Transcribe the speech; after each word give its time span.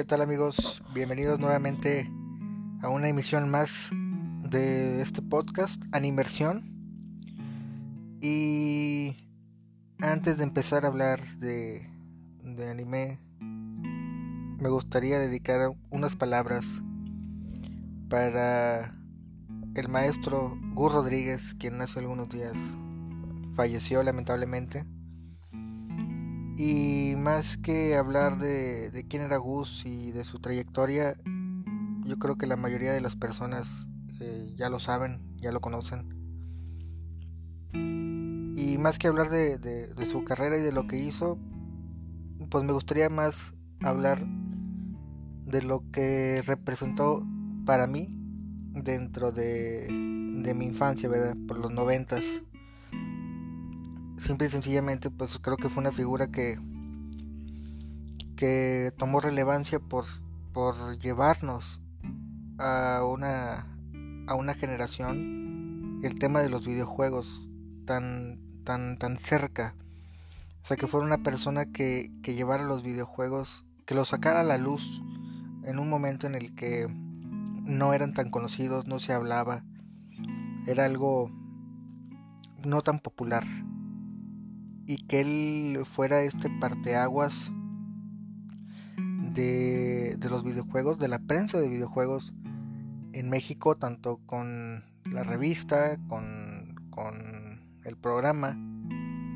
¿Qué 0.00 0.06
tal 0.06 0.22
amigos? 0.22 0.82
Bienvenidos 0.94 1.38
nuevamente 1.40 2.10
a 2.80 2.88
una 2.88 3.08
emisión 3.08 3.50
más 3.50 3.90
de 4.48 5.02
este 5.02 5.20
podcast, 5.20 5.82
Animersión. 5.92 6.64
Y 8.22 9.14
antes 10.00 10.38
de 10.38 10.44
empezar 10.44 10.86
a 10.86 10.88
hablar 10.88 11.20
de, 11.36 11.86
de 12.42 12.70
anime, 12.70 13.18
me 13.40 14.70
gustaría 14.70 15.18
dedicar 15.18 15.70
unas 15.90 16.16
palabras 16.16 16.64
para 18.08 18.96
el 19.74 19.88
maestro 19.90 20.58
Gus 20.72 20.92
Rodríguez, 20.94 21.54
quien 21.58 21.78
hace 21.82 21.98
algunos 21.98 22.30
días 22.30 22.56
falleció 23.54 24.02
lamentablemente. 24.02 24.86
Y 26.62 27.16
más 27.16 27.56
que 27.56 27.96
hablar 27.96 28.36
de, 28.36 28.90
de, 28.90 29.08
quién 29.08 29.22
era 29.22 29.38
Gus 29.38 29.82
y 29.86 30.10
de 30.10 30.24
su 30.24 30.40
trayectoria, 30.40 31.16
yo 32.04 32.18
creo 32.18 32.36
que 32.36 32.46
la 32.46 32.56
mayoría 32.56 32.92
de 32.92 33.00
las 33.00 33.16
personas 33.16 33.86
eh, 34.20 34.52
ya 34.58 34.68
lo 34.68 34.78
saben, 34.78 35.22
ya 35.36 35.52
lo 35.52 35.62
conocen. 35.62 36.10
Y 37.72 38.76
más 38.76 38.98
que 38.98 39.08
hablar 39.08 39.30
de, 39.30 39.56
de, 39.56 39.86
de, 39.86 40.04
su 40.04 40.22
carrera 40.22 40.58
y 40.58 40.60
de 40.60 40.70
lo 40.70 40.86
que 40.86 40.98
hizo, 40.98 41.38
pues 42.50 42.62
me 42.62 42.74
gustaría 42.74 43.08
más 43.08 43.54
hablar 43.82 44.22
de 45.46 45.62
lo 45.62 45.90
que 45.90 46.42
representó 46.46 47.26
para 47.64 47.86
mí 47.86 48.10
dentro 48.74 49.32
de, 49.32 49.86
de 50.42 50.52
mi 50.54 50.66
infancia, 50.66 51.08
¿verdad? 51.08 51.38
Por 51.48 51.58
los 51.58 51.72
noventas 51.72 52.22
simple 54.20 54.46
y 54.46 54.50
sencillamente 54.50 55.10
pues 55.10 55.38
creo 55.38 55.56
que 55.56 55.70
fue 55.70 55.80
una 55.80 55.92
figura 55.92 56.28
que 56.28 56.58
que 58.36 58.92
tomó 58.96 59.20
relevancia 59.20 59.80
por 59.80 60.04
por 60.52 60.98
llevarnos 60.98 61.80
a 62.58 63.02
una 63.04 63.66
a 64.26 64.34
una 64.34 64.54
generación 64.54 66.00
el 66.02 66.14
tema 66.14 66.40
de 66.40 66.50
los 66.50 66.64
videojuegos 66.66 67.46
tan 67.86 68.38
tan 68.64 68.98
tan 68.98 69.18
cerca. 69.18 69.74
O 70.62 70.66
sea 70.66 70.76
que 70.76 70.86
fuera 70.86 71.06
una 71.06 71.22
persona 71.22 71.64
que, 71.66 72.12
que 72.22 72.34
llevara 72.34 72.64
los 72.64 72.82
videojuegos 72.82 73.64
que 73.86 73.94
los 73.94 74.08
sacara 74.08 74.40
a 74.40 74.44
la 74.44 74.58
luz 74.58 75.02
en 75.64 75.78
un 75.78 75.88
momento 75.88 76.26
en 76.26 76.34
el 76.34 76.54
que 76.54 76.86
no 77.64 77.94
eran 77.94 78.12
tan 78.14 78.30
conocidos 78.30 78.86
no 78.86 79.00
se 79.00 79.12
hablaba 79.12 79.64
era 80.66 80.84
algo 80.84 81.30
no 82.62 82.82
tan 82.82 83.00
popular 83.00 83.44
y 84.90 84.96
que 84.96 85.20
él 85.20 85.86
fuera 85.86 86.20
este 86.22 86.50
parteaguas 86.50 87.52
de, 89.32 90.16
de 90.18 90.30
los 90.30 90.42
videojuegos, 90.42 90.98
de 90.98 91.06
la 91.06 91.20
prensa 91.20 91.60
de 91.60 91.68
videojuegos 91.68 92.34
en 93.12 93.28
México, 93.30 93.76
tanto 93.76 94.18
con 94.26 94.82
la 95.04 95.22
revista, 95.22 95.96
con, 96.08 96.74
con 96.90 97.60
el 97.84 97.96
programa 97.98 98.58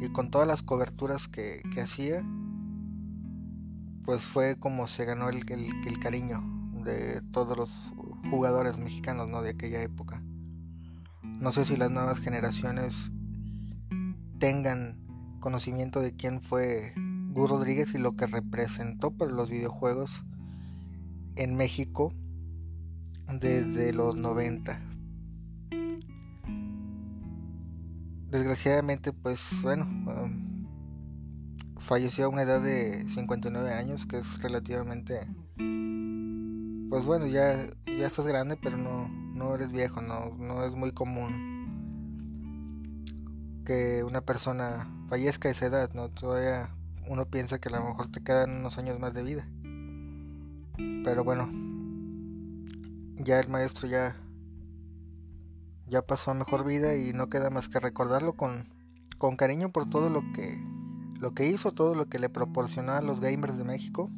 y 0.01 0.09
con 0.09 0.33
todas 0.33 0.49
las 0.49 0.65
coberturas 0.65 1.29
que, 1.29 1.63
que 1.73 1.83
hacía, 1.83 2.25
pues 4.05 4.25
fue 4.25 4.59
como 4.59 4.89
se 4.89 5.05
ganó 5.05 5.29
el, 5.29 5.49
el, 5.49 5.99
cariño 6.01 6.43
de 6.83 7.23
todos 7.31 7.57
los 7.57 7.71
jugadores 8.29 8.77
mexicanos 8.79 9.29
¿no? 9.29 9.41
de 9.41 9.51
aquella 9.51 9.83
época. 9.83 10.21
No 11.23 11.53
sé 11.53 11.65
si 11.65 11.77
las 11.77 11.93
nuevas 11.93 12.19
generaciones 12.19 13.13
tengan 14.41 15.04
conocimiento 15.45 16.01
de 16.01 16.17
quién 16.17 16.41
fue 16.41 16.95
Gus 17.35 17.51
Rodríguez 17.51 17.95
y 17.95 17.99
lo 17.99 18.17
que 18.17 18.27
representó 18.27 19.11
para 19.11 19.31
los 19.31 19.51
videojuegos 19.51 20.25
en 21.37 21.55
México 21.55 22.15
desde 23.31 23.93
los 23.93 24.17
90. 24.17 24.81
Desgraciadamente, 28.31 29.13
pues 29.13 29.39
bueno, 29.61 29.85
um, 29.85 30.67
falleció 31.79 32.25
a 32.25 32.29
una 32.31 32.41
edad 32.41 32.63
de 32.63 33.07
59 33.11 33.71
años, 33.71 34.07
que 34.07 34.17
es 34.17 34.41
relativamente, 34.41 35.21
pues 36.89 37.05
bueno, 37.05 37.27
ya, 37.27 37.67
ya 37.99 38.07
estás 38.07 38.27
grande, 38.27 38.57
pero 38.57 38.79
no, 38.79 39.09
no 39.09 39.55
eres 39.55 39.73
viejo, 39.73 40.01
no, 40.01 40.35
no 40.39 40.65
es 40.65 40.75
muy 40.75 40.93
común 40.93 41.53
que 43.67 44.03
una 44.05 44.23
persona 44.23 44.91
fallezca 45.15 45.49
a 45.49 45.53
esa 45.53 45.67
edad, 45.67 45.95
¿no? 45.95 46.09
Todavía 46.09 46.75
uno 47.07 47.25
piensa 47.25 47.61
que 47.61 47.69
a 47.69 47.79
lo 47.79 47.85
mejor 47.85 48.11
te 48.11 48.21
quedan 48.21 48.51
unos 48.59 48.79
años 48.79 48.99
más 48.99 49.15
de 49.15 49.23
vida. 49.23 49.49
Pero 51.05 51.23
bueno, 51.23 51.49
ya 53.23 53.39
el 53.39 53.49
maestro 53.49 53.87
ya 53.87 54.17
ya 55.87 56.03
pasó 56.03 56.33
a 56.33 56.35
mejor 56.35 56.65
vida 56.65 56.97
y 56.97 57.13
no 57.13 57.29
queda 57.29 57.51
más 57.51 57.69
que 57.69 57.79
recordarlo 57.79 58.33
con, 58.33 58.67
con 59.17 59.37
cariño 59.37 59.71
por 59.71 59.89
todo 59.89 60.11
lo 60.11 60.21
que 60.33 60.61
lo 61.21 61.33
que 61.33 61.47
hizo, 61.47 61.71
todo 61.71 61.95
lo 61.95 62.07
que 62.07 62.19
le 62.19 62.29
proporcionó 62.29 62.91
a 62.91 63.01
los 63.01 63.21
gamers 63.21 63.57
de 63.57 63.63
México. 63.63 64.11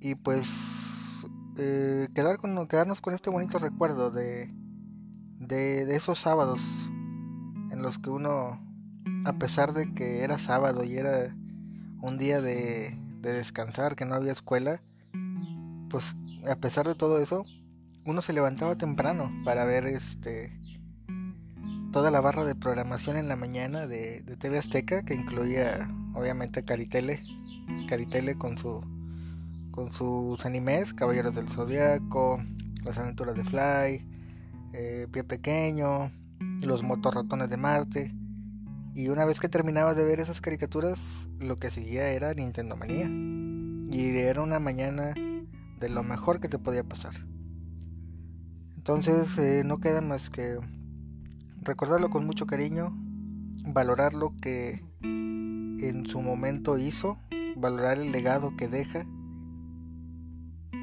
Y 0.00 0.14
pues 0.14 1.26
eh, 1.58 2.08
quedar 2.14 2.38
con, 2.38 2.66
quedarnos 2.68 3.02
con 3.02 3.12
este 3.12 3.28
bonito 3.28 3.58
recuerdo 3.58 4.10
de, 4.10 4.50
de, 5.40 5.84
de 5.84 5.94
esos 5.94 6.20
sábados 6.20 6.62
en 7.70 7.82
los 7.82 7.98
que 7.98 8.08
uno, 8.08 8.71
a 9.24 9.32
pesar 9.34 9.72
de 9.72 9.92
que 9.94 10.22
era 10.22 10.38
sábado 10.38 10.84
y 10.84 10.96
era 10.96 11.34
un 12.00 12.18
día 12.18 12.40
de, 12.40 12.98
de 13.20 13.32
descansar, 13.32 13.96
que 13.96 14.04
no 14.04 14.14
había 14.14 14.32
escuela, 14.32 14.82
pues 15.88 16.16
a 16.48 16.56
pesar 16.56 16.86
de 16.86 16.94
todo 16.94 17.20
eso, 17.20 17.44
uno 18.04 18.22
se 18.22 18.32
levantaba 18.32 18.76
temprano 18.76 19.32
para 19.44 19.64
ver 19.64 19.86
este 19.86 20.58
toda 21.92 22.10
la 22.10 22.22
barra 22.22 22.44
de 22.44 22.54
programación 22.54 23.18
en 23.18 23.28
la 23.28 23.36
mañana 23.36 23.86
de, 23.86 24.22
de 24.22 24.36
TV 24.36 24.58
Azteca, 24.58 25.02
que 25.02 25.14
incluía 25.14 25.88
obviamente 26.14 26.62
Caritele, 26.62 27.22
Caritele 27.88 28.36
con 28.36 28.56
su 28.56 28.80
con 29.70 29.92
sus 29.92 30.44
animes, 30.44 30.92
Caballeros 30.92 31.34
del 31.34 31.48
Zodiaco, 31.48 32.42
Las 32.84 32.98
aventuras 32.98 33.34
de 33.34 33.44
Fly, 33.44 34.06
eh, 34.74 35.06
Pie 35.10 35.24
Pequeño, 35.24 36.12
los 36.60 36.82
motorratones 36.82 37.48
de 37.48 37.56
Marte. 37.56 38.14
Y 38.94 39.08
una 39.08 39.24
vez 39.24 39.40
que 39.40 39.48
terminabas 39.48 39.96
de 39.96 40.04
ver 40.04 40.20
esas 40.20 40.40
caricaturas, 40.40 41.28
lo 41.38 41.58
que 41.58 41.70
seguía 41.70 42.08
era 42.08 42.34
Nintendo 42.34 42.76
Manía. 42.76 43.08
Y 43.90 44.16
era 44.18 44.42
una 44.42 44.58
mañana 44.58 45.14
de 45.80 45.88
lo 45.88 46.02
mejor 46.02 46.40
que 46.40 46.48
te 46.48 46.58
podía 46.58 46.84
pasar. 46.84 47.14
Entonces 48.76 49.38
eh, 49.38 49.62
no 49.64 49.78
queda 49.78 50.00
más 50.00 50.28
que 50.28 50.58
recordarlo 51.60 52.10
con 52.10 52.26
mucho 52.26 52.46
cariño, 52.46 52.92
valorar 53.64 54.14
lo 54.14 54.34
que 54.36 54.84
en 55.02 56.04
su 56.06 56.20
momento 56.20 56.78
hizo, 56.78 57.18
valorar 57.56 57.98
el 57.98 58.12
legado 58.12 58.56
que 58.56 58.68
deja 58.68 59.06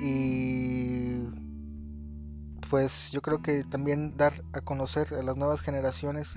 y 0.02 1.26
pues 2.70 3.12
yo 3.12 3.22
creo 3.22 3.42
que 3.42 3.64
también 3.64 4.16
dar 4.16 4.34
a 4.54 4.62
conocer 4.62 5.14
a 5.14 5.24
las 5.24 5.36
nuevas 5.36 5.60
generaciones 5.60 6.36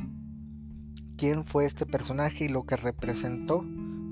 quién 1.16 1.44
fue 1.44 1.64
este 1.64 1.86
personaje 1.86 2.44
y 2.44 2.48
lo 2.48 2.64
que 2.64 2.76
representó 2.76 3.64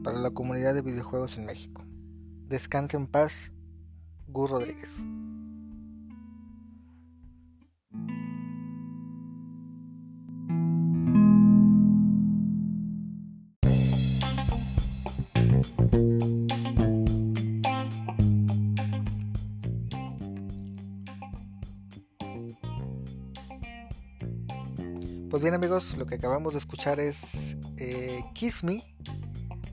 para 0.03 0.19
la 0.19 0.31
comunidad 0.31 0.75
de 0.75 0.83
videojuegos 0.83 1.37
en 1.37 1.47
México. 1.47 1.85
Descanse 2.49 2.97
en 2.97 3.07
paz, 3.07 3.53
Gus 4.27 4.51
Rodríguez. 4.51 4.91
Lo 25.97 26.07
que 26.07 26.17
acabamos 26.17 26.53
de 26.53 26.59
escuchar 26.59 27.01
es 27.01 27.57
eh, 27.79 28.23
Kiss 28.35 28.63
Me 28.63 28.85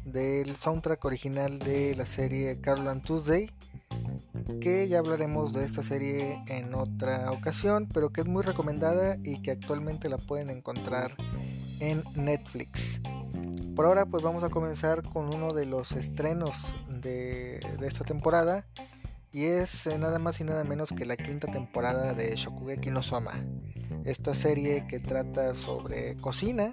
del 0.05 0.55
soundtrack 0.55 1.03
original 1.03 1.59
de 1.59 1.95
la 1.95 2.05
serie 2.05 2.55
Carol 2.61 2.87
and 2.87 3.03
Tuesday, 3.03 3.51
que 4.61 4.87
ya 4.87 4.99
hablaremos 4.99 5.51
de 5.51 5.65
esta 5.65 5.83
serie 5.83 6.41
en 6.47 6.73
otra 6.73 7.29
ocasión, 7.31 7.89
pero 7.93 8.11
que 8.11 8.21
es 8.21 8.27
muy 8.27 8.43
recomendada 8.43 9.17
y 9.23 9.41
que 9.41 9.51
actualmente 9.51 10.07
la 10.07 10.17
pueden 10.17 10.49
encontrar 10.49 11.11
en 11.81 12.03
Netflix. 12.15 13.01
Por 13.75 13.85
ahora 13.85 14.05
pues 14.05 14.23
vamos 14.23 14.43
a 14.43 14.49
comenzar 14.49 15.03
con 15.03 15.33
uno 15.35 15.53
de 15.53 15.65
los 15.65 15.91
estrenos 15.91 16.55
de, 16.87 17.59
de 17.79 17.87
esta 17.87 18.05
temporada 18.05 18.65
y 19.33 19.43
es 19.43 19.85
eh, 19.87 19.97
nada 19.97 20.19
más 20.19 20.39
y 20.39 20.45
nada 20.45 20.63
menos 20.63 20.89
que 20.93 21.05
la 21.05 21.17
quinta 21.17 21.47
temporada 21.51 22.13
de 22.13 22.33
Shokugeki 22.35 22.91
no 22.91 23.03
Soma 23.03 23.43
esta 24.07 24.33
serie 24.33 24.87
que 24.87 24.99
trata 24.99 25.53
sobre 25.53 26.15
cocina, 26.15 26.71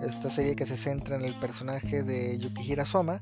esta 0.00 0.30
serie 0.30 0.54
que 0.54 0.64
se 0.64 0.76
centra 0.76 1.16
en 1.16 1.24
el 1.24 1.34
personaje 1.40 2.04
de 2.04 2.38
Yukihira 2.38 2.84
Soma 2.84 3.20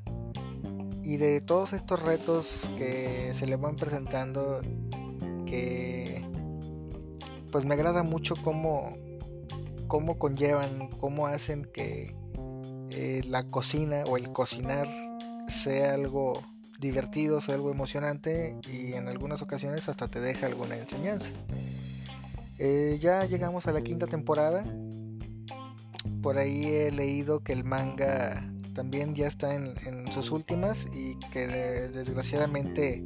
y 1.03 1.17
de 1.17 1.41
todos 1.41 1.73
estos 1.73 1.99
retos 2.03 2.69
que 2.77 3.33
se 3.37 3.47
le 3.47 3.55
van 3.55 3.75
presentando 3.75 4.61
que 5.47 6.23
pues 7.51 7.65
me 7.65 7.73
agrada 7.73 8.03
mucho 8.03 8.35
cómo, 8.43 8.95
cómo 9.87 10.19
conllevan, 10.19 10.89
cómo 10.99 11.25
hacen 11.25 11.65
que 11.65 12.15
eh, 12.91 13.23
la 13.25 13.43
cocina 13.43 14.03
o 14.05 14.17
el 14.17 14.31
cocinar 14.31 14.87
sea 15.47 15.95
algo 15.95 16.43
divertido, 16.77 17.41
sea 17.41 17.55
algo 17.55 17.71
emocionante 17.71 18.55
y 18.71 18.93
en 18.93 19.07
algunas 19.07 19.41
ocasiones 19.41 19.89
hasta 19.89 20.07
te 20.07 20.19
deja 20.19 20.45
alguna 20.45 20.77
enseñanza. 20.77 21.31
Eh, 22.61 22.99
ya 23.01 23.23
llegamos 23.23 23.67
a 23.67 23.71
la 23.71 23.81
quinta 23.81 24.05
temporada. 24.05 24.65
Por 26.21 26.37
ahí 26.37 26.65
he 26.65 26.91
leído 26.91 27.41
que 27.41 27.53
el 27.53 27.63
manga 27.63 28.51
también 28.73 29.15
ya 29.15 29.27
está 29.27 29.55
en, 29.55 30.11
sus 30.11 30.31
últimas 30.31 30.85
y 30.93 31.17
que 31.31 31.47
desgraciadamente 31.47 33.03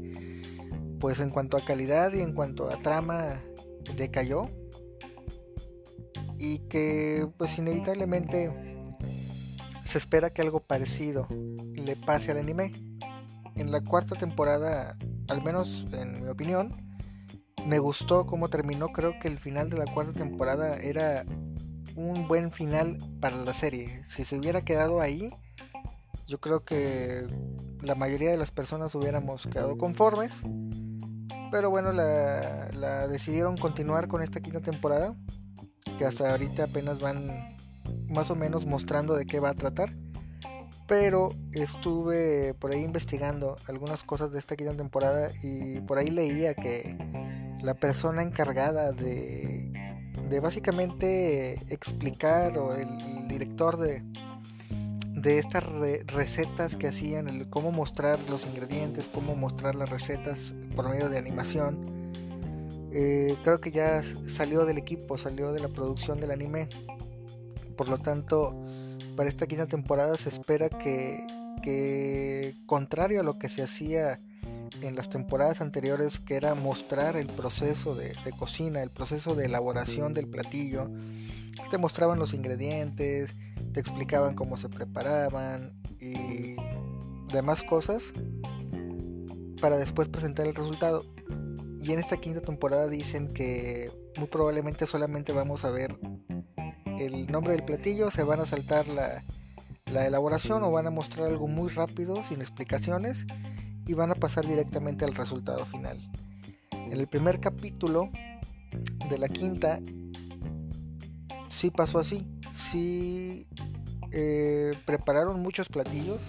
pues 1.00 1.20
en 1.20 1.30
cuanto 1.30 1.58
a 1.58 1.66
calidad 1.66 2.14
y 2.14 2.22
en 2.22 2.34
cuanto 2.34 2.72
a 2.72 2.82
trama 2.82 3.44
decayó 3.96 4.50
y 6.40 6.60
que 6.70 7.28
pues 7.38 7.58
inevitablemente 7.58 8.52
se 9.84 9.98
espera 9.98 10.32
que 10.32 10.42
algo 10.42 10.62
parecido 10.62 11.28
le 11.76 11.96
pase 11.96 12.32
al 12.32 12.38
anime. 12.38 12.72
En 13.56 13.72
la 13.72 13.82
cuarta 13.82 14.16
temporada, 14.16 14.98
al 15.28 15.44
menos 15.44 15.86
en 15.92 16.24
mi 16.24 16.30
opinión, 16.30 16.83
me 17.66 17.80
gustó 17.80 18.26
cómo 18.26 18.50
terminó. 18.50 18.90
Creo 18.90 19.20
que 19.20 19.28
el 19.28 19.40
final 19.40 19.70
de 19.70 19.78
la 19.78 19.86
cuarta 19.86 20.14
temporada 20.14 20.76
era 20.78 21.26
un 21.96 22.28
buen 22.28 22.52
final 22.52 22.98
para 23.20 23.38
la 23.38 23.54
serie. 23.54 24.02
Si 24.08 24.26
se 24.26 24.38
hubiera 24.38 24.64
quedado 24.64 25.02
ahí, 25.02 25.30
yo 26.28 26.40
creo 26.40 26.64
que 26.64 27.28
la 27.82 27.96
mayoría 27.96 28.32
de 28.32 28.38
las 28.38 28.52
personas 28.52 28.96
hubiéramos 28.96 29.48
quedado 29.48 29.78
conformes. 29.78 30.34
Pero 31.52 31.70
bueno, 31.70 31.92
la, 31.92 33.08
decidieron 33.08 33.58
continuar 33.58 34.08
con 34.08 34.22
esta 34.22 34.42
quinta 34.42 34.60
temporada. 34.60 35.16
Que 35.98 36.06
hasta 36.06 36.32
ahorita 36.32 36.66
apenas 36.66 37.00
van 37.00 37.56
más 38.08 38.32
o 38.32 38.36
menos 38.36 38.66
mostrando 38.66 39.16
de 39.16 39.26
qué 39.26 39.40
va 39.40 39.50
a 39.50 39.54
tratar. 39.54 39.94
Pero 40.88 41.30
estuve 41.54 42.54
por 42.56 42.72
ahí 42.72 42.82
investigando 42.82 43.56
algunas 43.68 44.04
cosas 44.04 44.32
de 44.32 44.40
esta 44.40 44.56
quinta 44.56 44.74
temporada 44.74 45.32
y 45.42 45.80
por 45.82 45.98
ahí 45.98 46.08
leía 46.08 46.56
que 46.56 46.98
la 47.64 47.74
persona 47.74 48.22
encargada 48.22 48.92
de, 48.92 49.72
básicamente 50.42 51.54
explicar 51.74 52.58
o 52.58 52.76
el 52.76 53.28
director 53.28 53.78
de, 53.78 54.04
de 55.16 55.40
estas 55.40 55.64
recetas 56.08 56.76
que 56.76 56.88
hacían, 56.88 57.30
el 57.30 57.50
cómo 57.50 57.72
mostrar 57.72 58.20
los 58.30 58.46
ingredientes, 58.46 59.08
cómo 59.08 59.36
mostrar 59.36 59.76
las 59.76 59.90
recetas 59.90 60.54
por 60.76 60.90
medio 60.90 61.10
de 61.10 61.18
animación. 61.18 62.12
Eh, 62.92 63.38
creo 63.44 63.60
que 63.60 63.72
ya 63.72 64.04
salió 64.28 64.66
del 64.66 64.78
equipo, 64.78 65.18
salió 65.18 65.54
de 65.54 65.62
la 65.62 65.70
producción 65.70 66.20
del 66.20 66.32
anime. 66.32 66.68
Por 67.78 67.90
lo 67.90 67.98
tanto, 67.98 68.54
para 69.16 69.30
esta 69.30 69.48
quinta 69.48 69.66
temporada 69.66 70.18
se 70.18 70.30
espera 70.30 70.70
que, 70.70 71.26
que 71.64 72.56
contrario 72.66 73.22
a 73.22 73.24
lo 73.24 73.40
que 73.40 73.50
se 73.50 73.64
hacía 73.64 74.20
en 74.84 74.96
las 74.96 75.10
temporadas 75.10 75.62
anteriores, 75.62 76.20
que 76.20 76.36
era 76.36 76.56
mostrar 76.56 77.16
el 77.16 77.28
proceso 77.28 77.96
de, 77.96 78.14
cocina, 78.38 78.82
el 78.82 78.92
proceso 78.92 79.34
de 79.34 79.46
elaboración 79.46 80.14
del 80.14 80.28
platillo, 80.28 80.90
te 81.70 81.78
mostraban 81.78 82.20
los 82.20 82.34
ingredientes, 82.34 83.36
te 83.74 83.80
explicaban 83.80 84.36
cómo 84.36 84.58
se 84.58 84.70
preparaban 84.70 85.74
y 86.00 86.56
demás 87.32 87.64
cosas 87.64 88.04
para 89.62 89.78
después 89.78 90.10
presentar 90.10 90.46
el 90.46 90.56
resultado. 90.56 91.06
Y 91.82 91.92
en 91.92 92.00
esta 92.00 92.18
quinta 92.18 92.42
temporada 92.42 92.88
dicen 92.88 93.34
que 93.34 93.92
muy 94.18 94.28
probablemente 94.28 94.86
solamente 94.86 95.32
vamos 95.32 95.66
a 95.66 95.72
ver 95.72 95.98
el 97.00 97.28
nombre 97.32 97.54
del 97.54 97.64
platillo, 97.64 98.12
se 98.12 98.24
van 98.24 98.40
a 98.40 98.46
saltar 98.46 98.88
la, 98.88 99.24
la 99.92 100.06
elaboración 100.06 100.64
o 100.64 100.72
van 100.72 100.88
a 100.88 100.92
mostrar 100.92 101.28
algo 101.28 101.48
muy 101.48 101.70
rápido, 101.70 102.16
sin 102.28 102.42
explicaciones, 102.42 103.26
y 103.88 103.94
van 103.94 104.12
a 104.12 104.16
pasar 104.16 104.46
directamente 104.46 105.06
al 105.06 105.14
resultado 105.14 105.66
final. 105.66 106.00
En 106.72 106.94
el 106.94 107.08
primer 107.08 107.40
capítulo 107.40 108.10
de 109.10 109.18
la 109.18 109.28
quinta, 109.28 109.80
sí 111.50 111.70
pasó 111.70 112.00
así 112.00 112.28
sí 112.74 113.48
eh, 114.12 114.72
prepararon 114.86 115.42
muchos 115.42 115.70
platillos, 115.70 116.22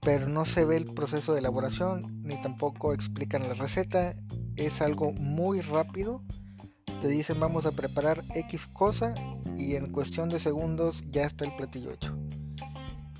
pero 0.00 0.28
no 0.28 0.44
se 0.44 0.64
ve 0.64 0.76
el 0.76 0.84
proceso 0.84 1.32
de 1.32 1.40
elaboración, 1.40 2.22
ni 2.22 2.40
tampoco 2.40 2.92
explican 2.92 3.42
la 3.42 3.54
receta. 3.54 4.14
Es 4.56 4.82
algo 4.82 5.12
muy 5.12 5.60
rápido. 5.60 6.22
Te 7.00 7.08
dicen 7.08 7.40
vamos 7.40 7.64
a 7.64 7.72
preparar 7.72 8.22
X 8.34 8.66
cosa 8.66 9.14
y 9.56 9.76
en 9.76 9.90
cuestión 9.90 10.28
de 10.28 10.40
segundos 10.40 11.02
ya 11.10 11.24
está 11.24 11.46
el 11.46 11.56
platillo 11.56 11.92
hecho. 11.92 12.14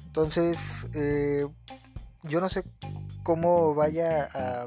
Entonces, 0.05 0.89
eh, 0.95 1.47
yo 2.25 2.41
no 2.41 2.49
sé 2.49 2.65
cómo 3.23 3.75
vaya 3.75 4.29
a, 4.35 4.65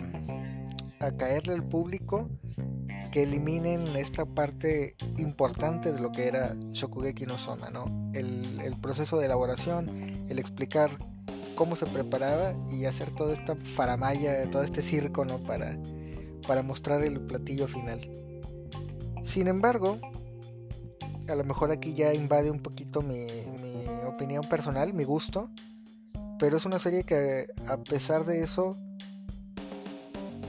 caerle 1.18 1.54
al 1.54 1.68
público 1.68 2.30
que 3.12 3.24
eliminen 3.24 3.96
esta 3.98 4.26
parte 4.26 4.96
importante 5.18 5.92
de 5.92 6.00
lo 6.00 6.12
que 6.14 6.28
era 6.28 6.56
Shokugeki 6.72 7.26
no 7.26 7.38
Sona, 7.38 7.70
¿no? 7.70 7.86
El, 8.14 8.74
proceso 8.82 9.20
de 9.20 9.26
elaboración, 9.26 9.90
el 10.30 10.40
explicar 10.40 10.92
cómo 11.56 11.76
se 11.76 11.86
preparaba 11.86 12.54
y 12.72 12.86
hacer 12.86 13.12
toda 13.12 13.34
esta 13.34 13.56
faramaya, 13.56 14.50
todo 14.50 14.64
este 14.64 14.82
circo, 14.82 15.26
¿no? 15.26 15.44
Para, 15.44 15.78
para 16.48 16.64
mostrar 16.64 17.04
el 17.04 17.20
platillo 17.22 17.68
final. 17.68 18.00
Sin 19.24 19.48
embargo, 19.48 20.00
a 21.28 21.36
lo 21.36 21.44
mejor 21.44 21.72
aquí 21.72 21.94
ya 21.94 22.14
invade 22.14 22.50
un 22.50 22.62
poquito 22.62 23.02
mi, 23.02 23.28
mi 23.62 23.86
opinión 24.08 24.44
personal, 24.50 24.94
mi 24.94 25.04
gusto, 25.04 25.50
pero 26.44 26.58
es 26.58 26.66
una 26.66 26.78
serie 26.78 27.06
que 27.06 27.48
a 27.70 27.78
pesar 27.78 28.26
de 28.26 28.42
eso 28.42 28.76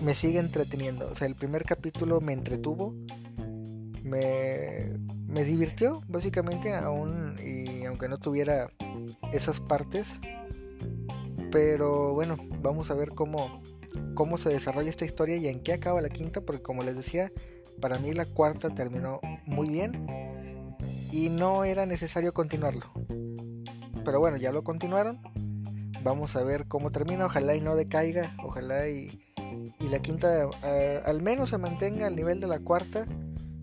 me 0.02 0.12
sigue 0.12 0.40
entreteniendo. 0.40 1.08
O 1.08 1.14
sea, 1.14 1.28
el 1.28 1.36
primer 1.36 1.62
capítulo 1.62 2.20
me 2.20 2.32
entretuvo, 2.32 2.96
me, 4.02 4.92
me 5.28 5.44
divirtió 5.44 6.02
básicamente 6.08 6.74
aún 6.74 7.36
y 7.38 7.84
aunque 7.84 8.08
no 8.08 8.18
tuviera 8.18 8.72
esas 9.32 9.60
partes. 9.60 10.18
Pero 11.52 12.12
bueno, 12.12 12.38
vamos 12.60 12.90
a 12.90 12.94
ver 12.94 13.10
cómo, 13.10 13.62
cómo 14.14 14.36
se 14.36 14.48
desarrolla 14.48 14.90
esta 14.90 15.04
historia 15.04 15.36
y 15.36 15.46
en 15.46 15.62
qué 15.62 15.74
acaba 15.74 16.00
la 16.00 16.08
quinta, 16.08 16.40
porque 16.40 16.60
como 16.60 16.82
les 16.82 16.96
decía, 16.96 17.30
para 17.80 18.00
mí 18.00 18.12
la 18.12 18.24
cuarta 18.24 18.68
terminó 18.70 19.20
muy 19.46 19.68
bien 19.68 20.76
y 21.12 21.28
no 21.28 21.62
era 21.62 21.86
necesario 21.86 22.34
continuarlo. 22.34 22.90
Pero 24.04 24.18
bueno, 24.18 24.38
ya 24.38 24.50
lo 24.50 24.64
continuaron. 24.64 25.20
Vamos 26.04 26.36
a 26.36 26.44
ver 26.44 26.68
cómo 26.68 26.92
termina. 26.92 27.26
Ojalá 27.26 27.56
y 27.56 27.60
no 27.60 27.74
decaiga. 27.74 28.32
Ojalá 28.44 28.88
y 28.88 29.24
y 29.80 29.88
la 29.88 30.00
quinta 30.00 30.48
al 31.04 31.22
menos 31.22 31.50
se 31.50 31.58
mantenga 31.58 32.06
al 32.06 32.16
nivel 32.16 32.40
de 32.40 32.46
la 32.46 32.58
cuarta. 32.58 33.06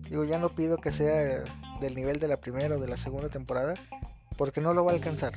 Digo, 0.08 0.24
ya 0.24 0.38
no 0.38 0.54
pido 0.54 0.76
que 0.78 0.92
sea 0.92 1.42
del 1.80 1.94
nivel 1.94 2.18
de 2.18 2.28
la 2.28 2.38
primera 2.38 2.76
o 2.76 2.80
de 2.80 2.86
la 2.86 2.96
segunda 2.96 3.28
temporada, 3.28 3.74
porque 4.36 4.60
no 4.60 4.74
lo 4.74 4.84
va 4.84 4.92
a 4.92 4.94
alcanzar. 4.94 5.32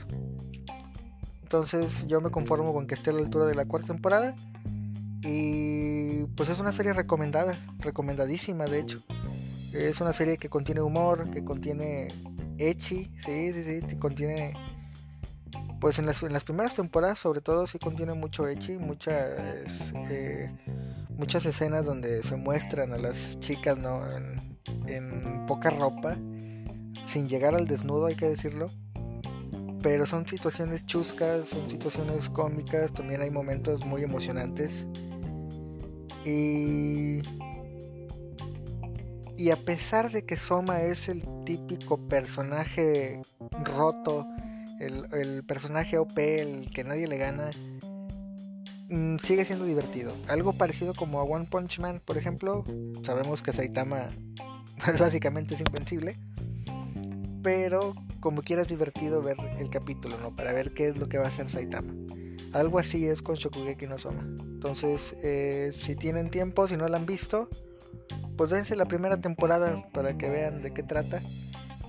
Entonces 1.43 2.07
yo 2.07 2.21
me 2.21 2.31
conformo 2.31 2.73
con 2.73 2.87
que 2.87 2.95
esté 2.95 3.11
a 3.11 3.13
la 3.13 3.19
altura 3.19 3.45
de 3.45 3.55
la 3.55 3.65
cuarta 3.65 3.93
temporada. 3.93 4.35
Y 5.23 6.25
pues 6.35 6.49
es 6.49 6.59
una 6.59 6.71
serie 6.71 6.93
recomendada, 6.93 7.57
recomendadísima 7.79 8.65
de 8.65 8.79
hecho. 8.79 8.99
Es 9.73 9.99
una 10.01 10.13
serie 10.13 10.37
que 10.37 10.49
contiene 10.49 10.81
humor, 10.81 11.29
que 11.31 11.43
contiene 11.43 12.09
echi, 12.57 13.11
sí, 13.25 13.51
sí, 13.51 13.81
sí, 13.87 13.95
contiene 13.97 14.53
pues 15.85 15.99
en 15.99 16.07
las, 16.07 16.43
primeras 16.43 16.73
temporadas 16.73 17.19
sobre 17.19 17.41
todo 17.41 17.67
sí 17.67 17.77
contiene 17.77 18.15
mucho 18.15 18.47
echi, 18.47 18.75
muchas 18.75 19.93
eh, 20.09 20.49
muchas 21.09 21.45
escenas 21.45 21.85
donde 21.85 22.23
se 22.23 22.35
muestran 22.37 22.91
a 22.91 22.97
las 22.97 23.39
chicas 23.39 23.77
en, 23.77 24.57
en, 24.87 25.45
poca 25.45 25.69
ropa 25.69 26.17
sin 27.05 27.27
llegar 27.27 27.53
al 27.53 27.67
desnudo 27.67 28.07
hay 28.07 28.15
que 28.15 28.27
decirlo. 28.27 28.71
Pero 29.83 30.07
son 30.07 30.27
situaciones 30.27 30.87
chuscas 30.87 31.49
son 31.49 31.69
situaciones 31.69 32.29
cómicas 32.29 32.91
también 32.91 33.21
hay 33.21 33.29
momentos 33.29 33.85
muy 33.85 34.01
emocionantes. 34.01 34.87
Y 36.25 37.21
y 39.37 39.51
a 39.51 39.57
pesar 39.63 40.11
de 40.11 40.25
que 40.25 40.35
Soma 40.35 40.81
es 40.81 41.09
el 41.09 41.23
típico 41.45 42.07
personaje 42.07 43.21
roto 43.63 44.25
el, 44.79 45.43
personaje 45.43 45.97
OP, 45.97 46.17
el 46.17 46.69
que 46.71 46.83
nadie 46.83 47.07
le 47.07 47.17
gana, 47.17 47.49
mm, 48.89 49.17
sigue 49.17 49.45
siendo 49.45 49.65
divertido. 49.65 50.13
Algo 50.27 50.53
parecido 50.53 50.93
como 50.93 51.19
a 51.19 51.23
One 51.23 51.47
Punch 51.49 51.79
Man, 51.79 52.01
por 52.03 52.17
ejemplo. 52.17 52.63
Sabemos 53.03 53.41
que 53.41 53.51
Saitama 53.51 54.07
básicamente 54.99 55.55
es 55.55 55.61
invencible. 55.61 56.17
Pero 57.41 57.93
como 58.19 58.41
quiera 58.41 58.63
es 58.63 58.67
divertido 58.67 59.21
ver 59.21 59.37
el 59.59 59.69
capítulo, 59.69 60.17
¿no? 60.17 60.35
Para 60.35 60.51
ver 60.51 60.73
qué 60.73 60.87
es 60.87 60.97
lo 60.97 61.07
que 61.07 61.19
va 61.19 61.25
a 61.25 61.29
hacer 61.29 61.49
Saitama. 61.49 61.93
Algo 62.53 62.79
así 62.79 63.05
es 63.05 63.21
con 63.21 63.35
Shokugeki 63.35 63.85
no 63.85 63.97
Soma. 63.97 64.21
Entonces, 64.39 65.15
eh, 65.21 65.71
si 65.77 65.95
tienen 65.95 66.29
tiempo, 66.29 66.67
si 66.67 66.77
no 66.77 66.87
la 66.87 66.97
han 66.97 67.05
visto, 67.05 67.49
pues 68.37 68.49
dense 68.49 68.75
la 68.75 68.85
primera 68.85 69.17
temporada 69.17 69.87
para 69.93 70.17
que 70.17 70.29
vean 70.29 70.61
de 70.61 70.73
qué 70.73 70.81
trata. 70.81 71.21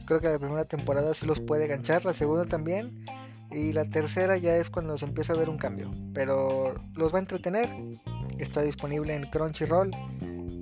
Creo 0.06 0.20
que 0.20 0.28
la 0.28 0.38
primera 0.38 0.64
temporada 0.64 1.12
sí 1.14 1.26
los 1.26 1.40
puede 1.40 1.66
ganchar, 1.66 2.04
la 2.04 2.14
segunda 2.14 2.46
también. 2.46 3.04
Y 3.50 3.72
la 3.72 3.84
tercera 3.84 4.36
ya 4.36 4.56
es 4.56 4.70
cuando 4.70 4.96
se 4.98 5.04
empieza 5.04 5.32
a 5.32 5.36
ver 5.36 5.48
un 5.48 5.58
cambio. 5.58 5.90
Pero 6.14 6.74
los 6.94 7.12
va 7.12 7.18
a 7.18 7.20
entretener. 7.20 7.68
Está 8.38 8.62
disponible 8.62 9.14
en 9.14 9.24
Crunchyroll. 9.24 9.90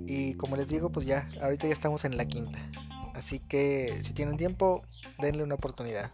Y 0.07 0.33
como 0.35 0.55
les 0.55 0.67
digo, 0.67 0.91
pues 0.91 1.05
ya, 1.05 1.27
ahorita 1.41 1.67
ya 1.67 1.73
estamos 1.73 2.05
en 2.05 2.17
la 2.17 2.25
quinta. 2.25 2.59
Así 3.13 3.39
que 3.39 4.01
si 4.03 4.13
tienen 4.13 4.37
tiempo, 4.37 4.83
denle 5.19 5.43
una 5.43 5.55
oportunidad. 5.55 6.11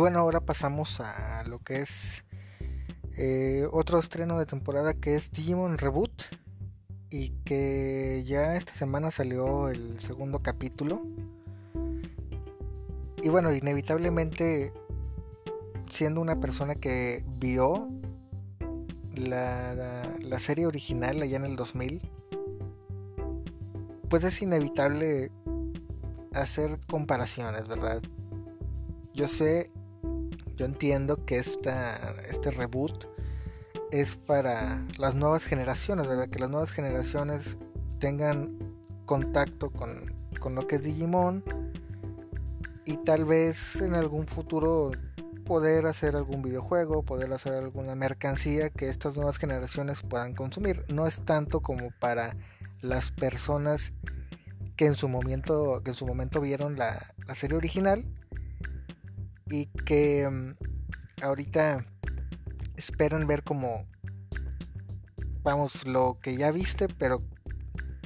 Bueno, 0.00 0.20
ahora 0.20 0.40
pasamos 0.40 0.98
a 1.00 1.44
lo 1.44 1.58
que 1.58 1.82
es 1.82 2.24
eh, 3.18 3.68
otro 3.70 3.98
estreno 3.98 4.38
de 4.38 4.46
temporada 4.46 4.94
que 4.94 5.14
es 5.14 5.30
Digimon 5.30 5.76
Reboot. 5.76 6.22
Y 7.10 7.30
que 7.44 8.24
ya 8.26 8.56
esta 8.56 8.72
semana 8.72 9.10
salió 9.10 9.68
el 9.68 10.00
segundo 10.00 10.38
capítulo. 10.38 11.02
Y 13.22 13.28
bueno, 13.28 13.52
inevitablemente, 13.52 14.72
siendo 15.90 16.22
una 16.22 16.40
persona 16.40 16.76
que 16.76 17.22
vio 17.38 17.90
la, 19.16 19.74
la, 20.22 20.38
serie 20.38 20.66
original 20.66 21.20
allá 21.20 21.36
en 21.36 21.44
el 21.44 21.56
2000, 21.56 22.00
pues 24.08 24.24
es 24.24 24.40
inevitable 24.40 25.30
hacer 26.32 26.78
comparaciones, 26.86 27.68
¿verdad? 27.68 28.00
Yo 29.12 29.28
sé, 29.28 29.70
yo 30.60 30.66
entiendo 30.66 31.24
que 31.24 31.38
esta, 31.38 32.14
este 32.28 32.50
reboot 32.50 33.06
es 33.92 34.16
para 34.16 34.84
las 34.98 35.14
nuevas 35.14 35.42
generaciones, 35.42 36.06
¿verdad? 36.06 36.28
Que 36.28 36.38
las 36.38 36.50
nuevas 36.50 36.70
generaciones 36.70 37.56
tengan 37.98 38.58
contacto 39.06 39.70
con, 39.70 40.14
con 40.38 40.54
lo 40.54 40.66
que 40.66 40.76
es 40.76 40.82
Digimon 40.82 41.42
y 42.84 42.98
tal 42.98 43.24
vez 43.24 43.76
en 43.76 43.94
algún 43.94 44.26
futuro 44.26 44.90
poder 45.46 45.86
hacer 45.86 46.14
algún 46.14 46.42
videojuego, 46.42 47.04
poder 47.04 47.32
hacer 47.32 47.54
alguna 47.54 47.94
mercancía 47.94 48.68
que 48.68 48.90
estas 48.90 49.16
nuevas 49.16 49.38
generaciones 49.38 50.02
puedan 50.02 50.34
consumir. 50.34 50.84
No 50.88 51.06
es 51.06 51.24
tanto 51.24 51.60
como 51.60 51.90
para 51.90 52.36
las 52.82 53.12
personas 53.12 53.94
que 54.76 54.84
en 54.84 54.94
su 54.94 55.08
momento, 55.08 55.80
que 55.82 55.92
en 55.92 55.96
su 55.96 56.06
momento 56.06 56.38
vieron 56.42 56.76
la, 56.76 57.14
serie 57.34 57.56
original 57.56 58.04
y 59.50 59.66
que 59.66 60.28
mm, 60.28 61.22
ahorita 61.22 61.84
esperan 62.76 63.26
ver 63.26 63.42
como 63.42 63.86
vamos 65.42 65.86
lo 65.86 66.18
que 66.20 66.36
ya 66.36 66.50
viste 66.50 66.88
pero 66.88 67.22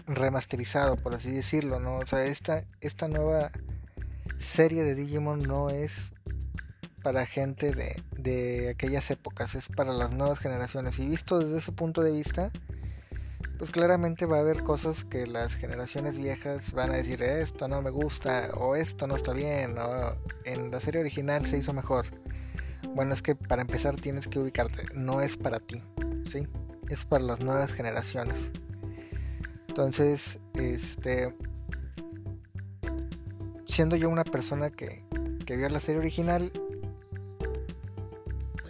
remasterizado 0.06 0.96
por 0.96 1.14
así 1.14 1.30
decirlo 1.30 1.80
no 1.80 1.96
o 1.96 2.06
sea 2.06 2.24
esta 2.24 2.64
esta 2.80 3.08
nueva 3.08 3.50
serie 4.38 4.84
de 4.84 4.94
Digimon 4.94 5.40
no 5.40 5.70
es 5.70 6.12
para 7.04 7.26
gente 7.26 7.72
de, 7.72 8.02
de 8.16 8.70
aquellas 8.70 9.10
épocas, 9.10 9.54
es 9.54 9.68
para 9.68 9.92
las 9.92 10.10
nuevas 10.10 10.38
generaciones. 10.38 10.98
Y 10.98 11.06
visto 11.06 11.38
desde 11.38 11.58
ese 11.58 11.70
punto 11.70 12.02
de 12.02 12.10
vista, 12.10 12.50
pues 13.58 13.70
claramente 13.70 14.26
va 14.26 14.38
a 14.38 14.40
haber 14.40 14.62
cosas 14.62 15.04
que 15.04 15.26
las 15.26 15.54
generaciones 15.54 16.18
viejas 16.18 16.72
van 16.72 16.90
a 16.90 16.94
decir 16.94 17.22
esto 17.22 17.68
no 17.68 17.82
me 17.82 17.90
gusta 17.90 18.50
o 18.54 18.76
esto 18.76 19.06
no 19.06 19.16
está 19.16 19.32
bien 19.32 19.76
o 19.78 20.16
en 20.44 20.70
la 20.70 20.80
serie 20.80 21.00
original 21.00 21.46
se 21.46 21.58
hizo 21.58 21.72
mejor. 21.72 22.06
Bueno, 22.94 23.14
es 23.14 23.22
que 23.22 23.34
para 23.34 23.62
empezar 23.62 23.96
tienes 23.96 24.28
que 24.28 24.38
ubicarte, 24.38 24.84
no 24.94 25.20
es 25.20 25.36
para 25.36 25.58
ti, 25.58 25.82
¿sí? 26.30 26.46
Es 26.88 27.04
para 27.04 27.24
las 27.24 27.40
nuevas 27.40 27.72
generaciones. 27.72 28.38
Entonces, 29.68 30.38
este 30.54 31.34
siendo 33.74 33.96
yo 33.96 34.08
una 34.08 34.22
persona 34.22 34.70
que, 34.70 35.02
vio 35.48 35.68
la 35.68 35.80
serie 35.80 35.98
original, 35.98 36.52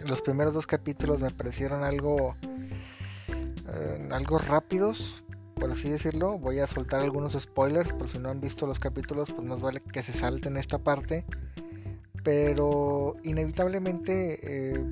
los 0.03 0.23
primeros 0.23 0.55
dos 0.55 0.65
capítulos 0.65 1.21
me 1.21 1.29
parecieron 1.29 1.83
algo, 1.83 2.35
eh, 3.75 4.07
algo 4.11 4.37
rápidos, 4.37 5.23
por 5.55 5.71
así 5.71 5.89
decirlo. 5.89 6.37
Voy 6.37 6.59
a 6.59 6.67
soltar 6.67 7.01
algunos 7.01 7.33
spoilers, 7.33 7.91
por 7.91 8.07
si 8.07 8.19
no 8.19 8.29
han 8.29 8.39
visto 8.39 8.65
los 8.65 8.79
capítulos, 8.79 9.31
pues 9.31 9.47
más 9.47 9.61
vale 9.61 9.81
que 9.81 10.03
se 10.03 10.13
salten 10.13 10.57
esta 10.57 10.77
parte. 10.77 11.25
Pero 12.23 13.17
inevitablemente, 13.23 14.39
eh, 14.75 14.83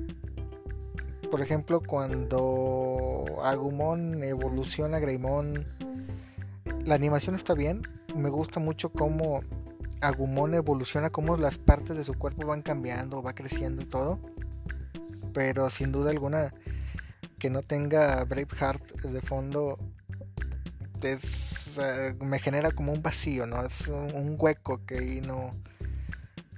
por 1.30 1.40
ejemplo, 1.40 1.80
cuando 1.84 3.24
Agumon 3.42 4.22
evoluciona 4.22 4.98
a 4.98 5.00
Greymon, 5.00 5.66
la 6.84 6.94
animación 6.94 7.34
está 7.34 7.54
bien. 7.54 7.82
Me 8.14 8.28
gusta 8.28 8.60
mucho 8.60 8.92
cómo 8.92 9.40
Agumon 10.00 10.54
evoluciona, 10.54 11.10
como 11.10 11.36
las 11.36 11.58
partes 11.58 11.96
de 11.96 12.04
su 12.04 12.14
cuerpo 12.14 12.46
van 12.46 12.62
cambiando, 12.62 13.22
va 13.22 13.34
creciendo 13.34 13.82
y 13.82 13.86
todo. 13.86 14.20
Pero 15.32 15.70
sin 15.70 15.90
duda 15.90 16.10
alguna, 16.10 16.54
que 17.44 17.50
no 17.50 17.60
tenga 17.60 18.24
Braveheart 18.24 19.02
de 19.02 19.20
fondo 19.20 19.78
me 22.22 22.38
genera 22.38 22.70
como 22.70 22.90
un 22.90 23.02
vacío, 23.02 23.44
¿no? 23.44 23.62
Es 23.66 23.86
un, 23.86 24.36
hueco 24.38 24.80
que 24.86 25.20
no, 25.20 25.54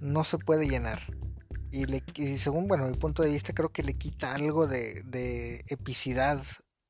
no 0.00 0.23
se 0.23 0.38
puede 0.38 0.69
llenar. 0.69 1.00
Y, 1.73 2.37
según 2.37 2.69
bueno, 2.69 2.87
mi 2.87 2.95
punto 2.95 3.25
de 3.25 3.31
vista, 3.31 3.52
creo 3.52 3.71
que 3.71 3.83
le 3.83 3.95
quita 3.95 4.33
algo 4.33 4.69
de, 4.69 5.02
de 5.02 5.64
epicidad 5.66 6.40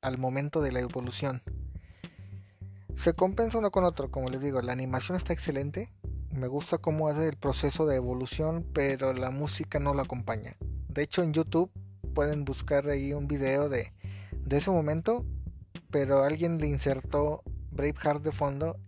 al 0.03 0.19
momento 0.19 0.61
de 0.61 0.73
la 0.73 0.81
evolución. 0.81 1.43
Se 2.95 3.15
compensa 3.15 3.57
uno 3.57 3.71
con 3.71 3.85
otro, 3.85 4.11
como 4.11 4.29
les 4.29 4.43
digo, 4.43 4.61
la 4.61 4.73
animación 4.73 5.17
está 5.17 5.33
excelente, 5.33 5.91
me 6.31 6.49
gusta 6.49 6.77
cómo 6.77 7.09
hace 7.09 7.29
el 7.29 7.39
proceso 7.39 7.87
de 7.87 7.97
evolución, 7.97 8.67
pero 8.75 9.15
la 9.15 9.31
música 9.31 9.79
no 9.79 9.95
lo 9.95 10.03
acompaña. 10.03 10.55
De 10.61 11.01
hecho, 11.01 11.23
en 11.23 11.33
YouTube 11.33 11.71
pueden 12.17 12.47
buscar 12.47 12.89
ahí 12.89 13.13
un 13.13 13.29
video 13.29 13.69
de, 13.69 13.93
de 14.33 14.57
ese 14.57 14.71
momento, 14.71 15.27
pero 15.91 16.25
alguien 16.25 16.57
le 16.57 16.67
insertó 16.67 17.43
Braveheart 17.73 18.23
de 18.23 18.33
fondo 18.33 18.79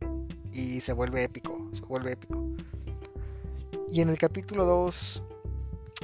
y 0.50 0.80
se 0.80 0.94
vuelve 0.94 1.24
épico, 1.24 1.68
se 1.74 1.82
vuelve 1.82 2.12
épico. 2.12 2.42
Y 3.86 4.00
en 4.00 4.08
el 4.08 4.16
capítulo 4.16 4.64
2, 4.64 5.22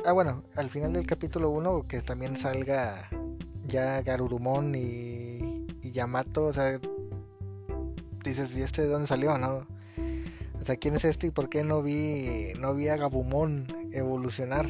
ah 0.05 0.13
bueno, 0.13 0.45
al 0.55 0.69
final 0.69 0.93
del 0.93 1.07
capítulo 1.07 1.49
1, 1.49 1.89
que 1.89 2.03
también 2.03 2.37
salga 2.37 3.09
ya 3.67 4.03
Garurumon 4.03 4.75
y, 4.75 5.65
y 5.81 5.93
Yamato, 5.93 6.45
o 6.45 6.53
sea, 6.53 6.79
dices, 8.23 8.55
¿y 8.55 8.61
este 8.61 8.83
de 8.83 8.89
dónde 8.89 9.07
salió, 9.07 9.39
no? 9.39 9.67
O 10.61 10.65
sea, 10.67 10.77
¿quién 10.77 10.95
es 10.95 11.07
este 11.07 11.29
y 11.29 11.31
por 11.31 11.49
qué 11.49 11.65
no 11.65 11.83
vi, 11.83 12.53
no 12.61 12.75
vi 12.75 12.89
a 12.89 12.99
Gabumon 12.99 13.89
evolucionar? 13.93 14.69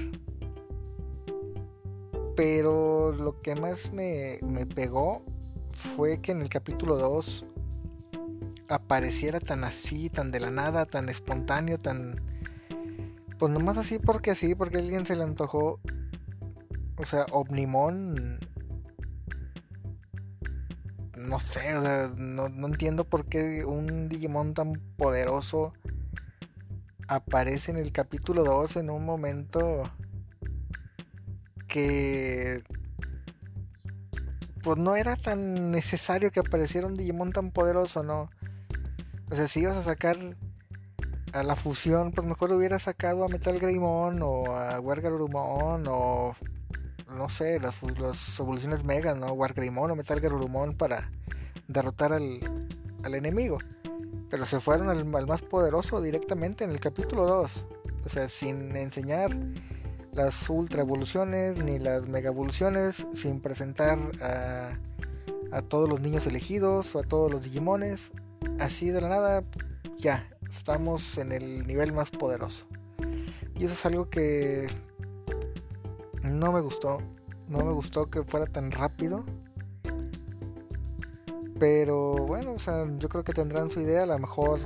Pero 2.36 3.12
lo 3.12 3.40
que 3.42 3.54
más 3.54 3.92
me, 3.92 4.38
me 4.42 4.66
pegó 4.66 5.22
fue 5.96 6.20
que 6.20 6.32
en 6.32 6.40
el 6.40 6.48
capítulo 6.48 6.96
2 6.96 7.46
apareciera 8.68 9.40
tan 9.40 9.64
así, 9.64 10.10
tan 10.10 10.30
de 10.30 10.40
la 10.40 10.50
nada, 10.50 10.86
tan 10.86 11.08
espontáneo, 11.08 11.78
tan... 11.78 12.20
Pues 13.38 13.52
nomás 13.52 13.76
así 13.76 13.98
porque 13.98 14.30
así, 14.30 14.54
porque 14.54 14.78
alguien 14.78 15.06
se 15.06 15.16
le 15.16 15.24
antojó. 15.24 15.80
O 16.96 17.04
sea, 17.04 17.26
Omnimon... 17.32 18.38
No 21.16 21.40
sé, 21.40 21.76
o 21.76 21.82
sea, 21.82 22.12
no, 22.16 22.48
no 22.48 22.66
entiendo 22.66 23.04
por 23.04 23.26
qué 23.26 23.64
un 23.64 24.08
Digimon 24.08 24.52
tan 24.52 24.74
poderoso 24.96 25.72
aparece 27.08 27.70
en 27.70 27.78
el 27.78 27.92
capítulo 27.92 28.44
2 28.44 28.76
en 28.76 28.90
un 28.90 29.04
momento 29.04 29.90
que 31.74 32.62
pues 34.62 34.78
no 34.78 34.94
era 34.94 35.16
tan 35.16 35.72
necesario 35.72 36.30
que 36.30 36.38
apareciera 36.38 36.86
un 36.86 36.96
Digimon 36.96 37.32
tan 37.32 37.50
poderoso, 37.50 38.04
¿no? 38.04 38.30
O 39.28 39.34
sea, 39.34 39.48
si 39.48 39.62
ibas 39.62 39.78
a 39.78 39.82
sacar 39.82 40.16
a 41.32 41.42
la 41.42 41.56
fusión, 41.56 42.12
pues 42.12 42.28
mejor 42.28 42.52
hubiera 42.52 42.78
sacado 42.78 43.24
a 43.24 43.28
Metal 43.28 43.58
Greymon 43.58 44.22
o 44.22 44.54
a 44.54 44.78
Wargarurumon 44.78 45.84
o 45.88 46.36
no 47.12 47.28
sé, 47.28 47.58
las, 47.58 47.74
las 47.98 48.38
evoluciones 48.38 48.84
Mega, 48.84 49.16
¿no? 49.16 49.32
Wargreymon 49.32 49.90
o 49.90 49.96
Metal 49.96 50.20
Garurumon 50.20 50.76
para 50.76 51.10
derrotar 51.66 52.12
al, 52.12 52.38
al 53.02 53.14
enemigo. 53.16 53.58
Pero 54.30 54.46
se 54.46 54.60
fueron 54.60 54.90
al, 54.90 55.26
más 55.26 55.42
poderoso 55.42 56.00
directamente 56.00 56.62
en 56.62 56.70
el 56.70 56.78
capítulo 56.78 57.26
2. 57.26 57.66
o 58.04 58.08
sea, 58.08 58.28
sin 58.28 58.76
enseñar 58.76 59.32
las 60.14 60.48
ultra 60.48 60.82
evoluciones 60.82 61.58
ni 61.62 61.78
las 61.78 62.06
mega 62.08 62.30
evoluciones, 62.30 63.06
sin 63.14 63.40
presentar 63.40 63.98
a, 64.20 64.78
todos 65.68 65.88
los 65.88 66.00
niños 66.00 66.26
elegidos 66.26 66.94
o 66.94 67.00
a 67.00 67.02
todos 67.02 67.30
los 67.30 67.44
Digimones, 67.44 68.10
así 68.58 68.90
de 68.90 69.00
la 69.00 69.08
nada, 69.08 69.44
ya, 69.98 70.28
estamos 70.48 71.16
en 71.18 71.32
el 71.32 71.66
nivel 71.66 71.92
más 71.92 72.10
poderoso. 72.10 72.64
Y 73.56 73.64
eso 73.64 73.74
es 73.74 73.86
algo 73.86 74.10
que 74.10 74.66
no 76.22 76.52
me 76.52 76.60
gustó. 76.60 77.00
No 77.48 77.64
me 77.64 77.72
gustó 77.72 78.10
que 78.10 78.24
fuera 78.24 78.46
tan 78.46 78.72
rápido. 78.72 79.24
Pero 81.60 82.14
bueno, 82.26 82.54
o 82.54 82.58
sea, 82.58 82.84
yo 82.98 83.08
creo 83.08 83.22
que 83.22 83.32
tendrán 83.32 83.70
su 83.70 83.80
idea. 83.80 84.02
A 84.02 84.06
lo 84.06 84.18
mejor 84.18 84.60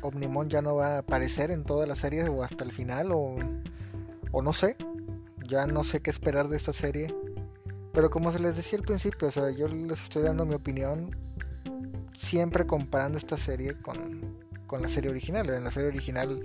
Omnimon 0.00 0.48
ya 0.48 0.62
no 0.62 0.76
va 0.76 0.96
a 0.96 0.98
aparecer 0.98 1.50
en 1.50 1.64
toda 1.64 1.86
la 1.86 1.96
serie 1.96 2.28
o 2.28 2.42
hasta 2.42 2.64
el 2.64 2.72
final 2.72 3.12
o, 3.12 3.36
o 4.32 4.42
no 4.42 4.52
sé. 4.52 4.76
Ya 5.46 5.66
no 5.66 5.84
sé 5.84 6.00
qué 6.00 6.10
esperar 6.10 6.48
de 6.48 6.56
esta 6.56 6.72
serie. 6.72 7.14
Pero 7.92 8.10
como 8.10 8.32
se 8.32 8.40
les 8.40 8.56
decía 8.56 8.78
al 8.78 8.84
principio, 8.84 9.28
o 9.28 9.30
sea, 9.30 9.50
yo 9.50 9.68
les 9.68 10.02
estoy 10.02 10.22
dando 10.22 10.46
mi 10.46 10.54
opinión 10.54 11.16
siempre 12.14 12.66
comparando 12.66 13.18
esta 13.18 13.36
serie 13.36 13.74
con, 13.80 14.38
con 14.66 14.82
la 14.82 14.88
serie 14.88 15.10
original. 15.10 15.48
En 15.50 15.64
la 15.64 15.70
serie 15.70 15.88
original 15.88 16.42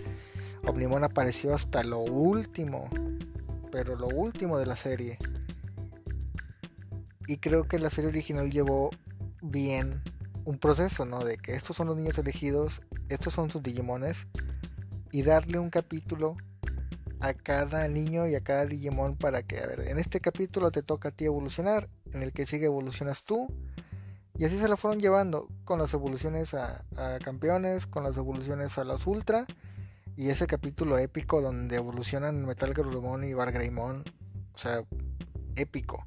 Omnimon 0.65 1.03
apareció 1.03 1.53
hasta 1.53 1.83
lo 1.83 1.99
último, 1.99 2.89
pero 3.71 3.95
lo 3.95 4.07
último 4.07 4.57
de 4.57 4.65
la 4.65 4.75
serie. 4.75 5.17
Y 7.27 7.37
creo 7.37 7.67
que 7.67 7.79
la 7.79 7.89
serie 7.89 8.09
original 8.09 8.51
llevó 8.51 8.89
bien 9.41 10.01
un 10.45 10.57
proceso, 10.57 11.05
¿no? 11.05 11.23
De 11.23 11.37
que 11.37 11.55
estos 11.55 11.75
son 11.75 11.87
los 11.87 11.97
niños 11.97 12.17
elegidos, 12.17 12.81
estos 13.09 13.33
son 13.33 13.49
sus 13.49 13.63
Digimones, 13.63 14.27
y 15.11 15.23
darle 15.23 15.59
un 15.59 15.69
capítulo 15.69 16.37
a 17.19 17.33
cada 17.33 17.87
niño 17.87 18.27
y 18.27 18.35
a 18.35 18.41
cada 18.41 18.65
Digimon 18.65 19.15
para 19.15 19.43
que, 19.43 19.59
a 19.59 19.67
ver, 19.67 19.81
en 19.81 19.99
este 19.99 20.19
capítulo 20.19 20.71
te 20.71 20.83
toca 20.83 21.09
a 21.09 21.11
ti 21.11 21.25
evolucionar, 21.25 21.89
en 22.13 22.23
el 22.23 22.33
que 22.33 22.45
sigue 22.45 22.65
evolucionas 22.65 23.23
tú, 23.23 23.47
y 24.39 24.45
así 24.45 24.59
se 24.59 24.67
la 24.67 24.77
fueron 24.77 24.99
llevando 24.99 25.47
con 25.65 25.79
las 25.79 25.91
evoluciones 25.95 26.53
a, 26.53 26.83
campeones, 27.23 27.87
con 27.87 28.03
las 28.03 28.17
evoluciones 28.17 28.77
a 28.77 28.83
los 28.83 29.07
ultra. 29.07 29.47
Y 30.15 30.29
ese 30.29 30.45
capítulo 30.45 30.97
épico 30.99 31.41
donde 31.41 31.75
evolucionan 31.75 32.45
Metal 32.45 32.71
Garurumon 32.71 33.23
y 33.23 33.33
Bargreymon. 33.33 34.03
O 34.53 34.57
sea, 34.57 34.83
épico. 35.55 36.03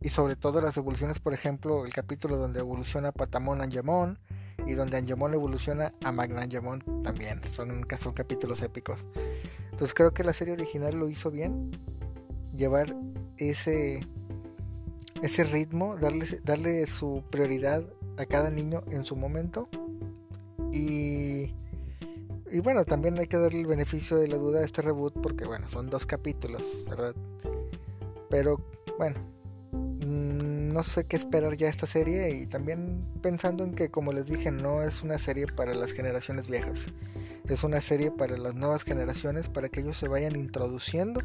Y 0.00 0.10
sobre 0.10 0.36
todo 0.36 0.60
las 0.60 0.76
evoluciones, 0.76 1.18
por 1.18 1.34
ejemplo, 1.34 1.84
el 1.84 1.92
capítulo 1.92 2.36
donde 2.36 2.60
evoluciona 2.60 3.10
Patamon 3.10 3.62
Angemon 3.62 4.16
y 4.64 4.74
donde 4.74 4.96
Angemon 4.96 5.34
evoluciona 5.34 5.90
a 6.04 6.12
Magnangemon 6.12 7.02
también. 7.02 7.40
Son, 7.52 7.84
son 8.00 8.12
capítulos 8.12 8.62
épicos. 8.62 9.04
Entonces 9.78 9.94
creo 9.94 10.12
que 10.12 10.24
la 10.24 10.32
serie 10.32 10.54
original 10.54 10.98
lo 10.98 11.08
hizo 11.08 11.30
bien. 11.30 11.70
Llevar 12.50 12.96
ese 13.36 14.00
ese 15.22 15.44
ritmo, 15.44 15.96
darle, 15.96 16.40
darle 16.42 16.84
su 16.86 17.22
prioridad 17.30 17.84
a 18.16 18.26
cada 18.26 18.50
niño 18.50 18.82
en 18.90 19.04
su 19.04 19.14
momento. 19.14 19.68
Y, 20.72 21.54
y 22.50 22.58
bueno, 22.60 22.84
también 22.84 23.16
hay 23.20 23.28
que 23.28 23.36
darle 23.36 23.60
el 23.60 23.66
beneficio 23.66 24.16
de 24.16 24.26
la 24.26 24.36
duda 24.36 24.62
a 24.62 24.64
este 24.64 24.82
reboot 24.82 25.14
porque 25.22 25.46
bueno, 25.46 25.68
son 25.68 25.90
dos 25.90 26.06
capítulos, 26.06 26.84
¿verdad? 26.90 27.14
Pero 28.30 28.60
bueno, 28.98 29.20
no 30.72 30.82
sé 30.82 31.06
qué 31.06 31.16
esperar 31.16 31.56
ya 31.56 31.68
esta 31.68 31.86
serie 31.86 32.30
y 32.30 32.46
también 32.46 33.04
pensando 33.22 33.64
en 33.64 33.74
que 33.74 33.90
como 33.90 34.12
les 34.12 34.26
dije 34.26 34.50
no 34.50 34.82
es 34.82 35.02
una 35.02 35.18
serie 35.18 35.46
para 35.46 35.74
las 35.74 35.92
generaciones 35.92 36.48
viejas, 36.48 36.86
es 37.48 37.64
una 37.64 37.80
serie 37.80 38.10
para 38.10 38.36
las 38.36 38.54
nuevas 38.54 38.84
generaciones 38.84 39.48
para 39.48 39.68
que 39.68 39.80
ellos 39.80 39.96
se 39.96 40.08
vayan 40.08 40.36
introduciendo 40.36 41.20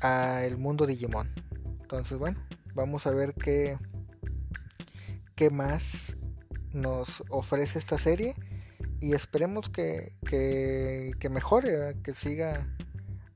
al 0.00 0.56
mundo 0.58 0.86
Digimon. 0.86 1.32
Entonces 1.82 2.18
bueno, 2.18 2.38
Vamos 2.74 3.06
a 3.06 3.10
ver 3.10 3.34
qué, 3.34 3.78
qué 5.34 5.50
más 5.50 6.16
nos 6.72 7.22
ofrece 7.28 7.78
esta 7.78 7.98
serie 7.98 8.34
y 8.98 9.12
esperemos 9.12 9.68
que, 9.68 10.16
que, 10.24 11.28
mejore, 11.28 11.96
que 12.02 12.14
siga 12.14 12.66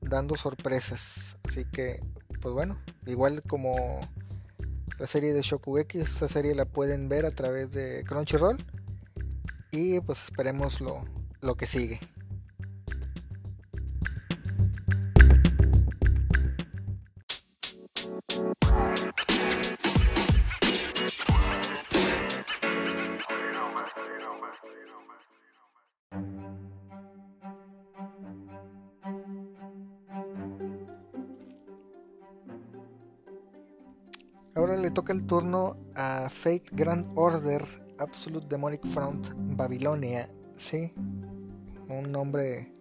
dando 0.01 0.35
sorpresas. 0.37 1.37
Así 1.43 1.65
que, 1.65 1.99
pues 2.41 2.55
bueno, 2.55 2.81
igual 3.05 3.43
como 3.43 3.99
la 4.99 5.07
serie 5.07 5.33
de 5.33 5.41
Shokugeki, 5.41 5.99
esta 5.99 6.27
serie 6.27 6.55
la 6.55 6.65
pueden 6.65 7.09
ver 7.09 7.25
a 7.25 7.31
través 7.31 7.71
de 7.71 8.03
Crunchyroll 8.07 8.57
y 9.71 9.99
pues 9.99 10.23
esperemos 10.23 10.81
lo, 10.81 11.05
lo 11.41 11.55
que 11.55 11.67
sigue. 11.67 11.99
Toca 34.97 35.13
el 35.13 35.27
turno 35.27 35.77
a 35.93 36.27
Fate 36.27 36.63
Grand 36.71 37.05
Order 37.13 37.63
Absolute 37.99 38.47
Demonic 38.47 38.83
Front 38.87 39.27
Babilonia. 39.55 40.27
Sí, 40.55 40.91
un 41.87 42.11
nombre 42.11 42.73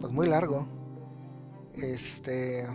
pues 0.00 0.10
muy 0.14 0.28
largo. 0.28 0.66
Este, 1.74 2.66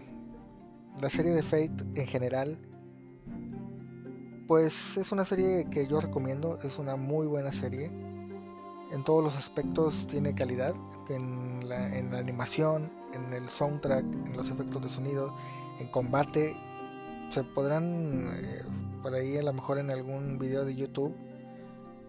la 1.02 1.10
serie 1.10 1.32
de 1.32 1.42
Fate 1.42 1.86
en 1.96 2.06
general, 2.06 2.60
pues 4.48 4.96
es 4.96 5.12
una 5.12 5.26
serie 5.26 5.66
que 5.72 5.88
yo 5.88 6.00
recomiendo. 6.00 6.60
Es 6.62 6.78
una 6.78 6.96
muy 6.96 7.26
buena 7.26 7.52
serie. 7.52 7.88
En 8.92 9.04
todos 9.04 9.24
los 9.24 9.36
aspectos 9.36 10.06
tiene 10.06 10.36
calidad. 10.36 10.76
En 11.10 11.68
la, 11.68 11.98
en 11.98 12.12
la 12.12 12.20
animación, 12.20 12.92
en 13.16 13.34
el 13.34 13.50
soundtrack, 13.50 14.04
en 14.04 14.38
los 14.38 14.52
efectos 14.52 14.84
de 14.84 14.90
sonido, 14.92 15.36
en 15.80 15.88
combate 15.88 16.56
se 17.30 17.44
podrán 17.44 18.32
eh, 18.36 18.63
por 19.02 19.13
ahí 19.13 19.38
a 19.38 19.44
lo 19.44 19.54
mejor 19.54 19.80
en 19.80 19.90
algún 19.90 20.38
video 20.38 20.66
de 20.66 20.76
YouTube 20.76 21.16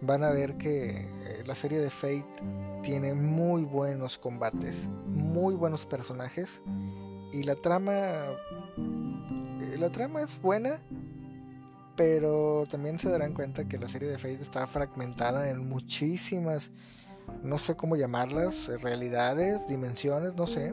van 0.00 0.22
a 0.22 0.30
ver 0.30 0.56
que 0.58 0.88
eh, 0.88 1.42
la 1.46 1.54
serie 1.54 1.78
de 1.78 1.90
Fate 1.90 2.24
tiene 2.82 3.14
muy 3.14 3.64
buenos 3.64 4.18
combates, 4.18 4.88
muy 5.08 5.54
buenos 5.54 5.86
personajes 5.86 6.60
y 7.32 7.42
la 7.42 7.56
trama 7.56 7.92
eh, 7.92 9.76
la 9.78 9.90
trama 9.90 10.22
es 10.22 10.40
buena, 10.40 10.80
pero 11.96 12.66
también 12.70 12.98
se 12.98 13.08
darán 13.08 13.34
cuenta 13.34 13.66
que 13.66 13.78
la 13.78 13.88
serie 13.88 14.08
de 14.08 14.18
Fate 14.18 14.42
está 14.42 14.66
fragmentada 14.66 15.50
en 15.50 15.68
muchísimas 15.68 16.70
no 17.42 17.58
sé 17.58 17.76
cómo 17.76 17.94
llamarlas, 17.94 18.68
realidades, 18.80 19.66
dimensiones, 19.66 20.34
no 20.34 20.46
sé. 20.46 20.72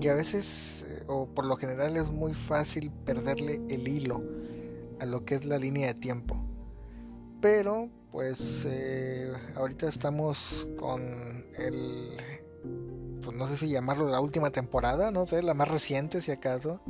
Y 0.00 0.08
a 0.08 0.14
veces 0.14 0.84
o 1.06 1.26
por 1.26 1.46
lo 1.46 1.56
general 1.56 1.96
es 1.96 2.10
muy 2.10 2.34
fácil 2.34 2.90
perderle 3.04 3.60
el 3.68 3.86
hilo 3.88 4.22
a 5.00 5.06
lo 5.06 5.24
que 5.24 5.36
es 5.36 5.44
la 5.44 5.58
línea 5.58 5.88
de 5.88 5.94
tiempo. 5.94 6.36
Pero 7.40 7.90
pues 8.10 8.64
eh, 8.66 9.32
ahorita 9.56 9.88
estamos 9.88 10.68
con 10.78 11.02
el, 11.58 12.16
pues 13.20 13.36
no 13.36 13.46
sé 13.48 13.58
si 13.58 13.68
llamarlo 13.68 14.08
la 14.08 14.20
última 14.20 14.50
temporada, 14.50 15.10
no 15.10 15.26
sé, 15.26 15.42
la 15.42 15.52
más 15.52 15.68
reciente 15.68 16.22
si 16.22 16.30
acaso, 16.30 16.80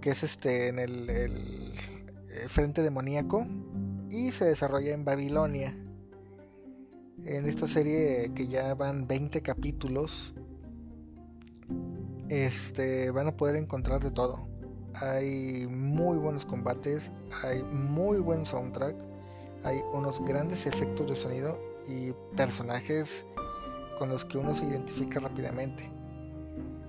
que 0.00 0.10
es 0.10 0.22
este 0.22 0.68
en 0.68 0.78
el, 0.78 1.10
el 1.10 2.48
frente 2.48 2.82
demoníaco 2.82 3.46
y 4.10 4.30
se 4.30 4.44
desarrolla 4.44 4.92
en 4.92 5.04
Babilonia. 5.04 5.76
En 7.24 7.46
esta 7.46 7.66
serie 7.66 8.32
que 8.34 8.48
ya 8.48 8.74
van 8.74 9.06
20 9.06 9.42
capítulos, 9.42 10.34
este, 12.32 13.10
van 13.10 13.28
a 13.28 13.36
poder 13.36 13.56
encontrar 13.56 14.02
de 14.02 14.10
todo. 14.10 14.48
Hay 14.94 15.66
muy 15.68 16.16
buenos 16.16 16.46
combates, 16.46 17.10
hay 17.42 17.62
muy 17.62 18.20
buen 18.20 18.46
soundtrack, 18.46 18.96
hay 19.64 19.80
unos 19.92 20.24
grandes 20.24 20.66
efectos 20.66 21.06
de 21.08 21.16
sonido 21.16 21.60
y 21.86 22.12
personajes 22.34 23.26
con 23.98 24.08
los 24.08 24.24
que 24.24 24.38
uno 24.38 24.54
se 24.54 24.64
identifica 24.64 25.20
rápidamente. 25.20 25.90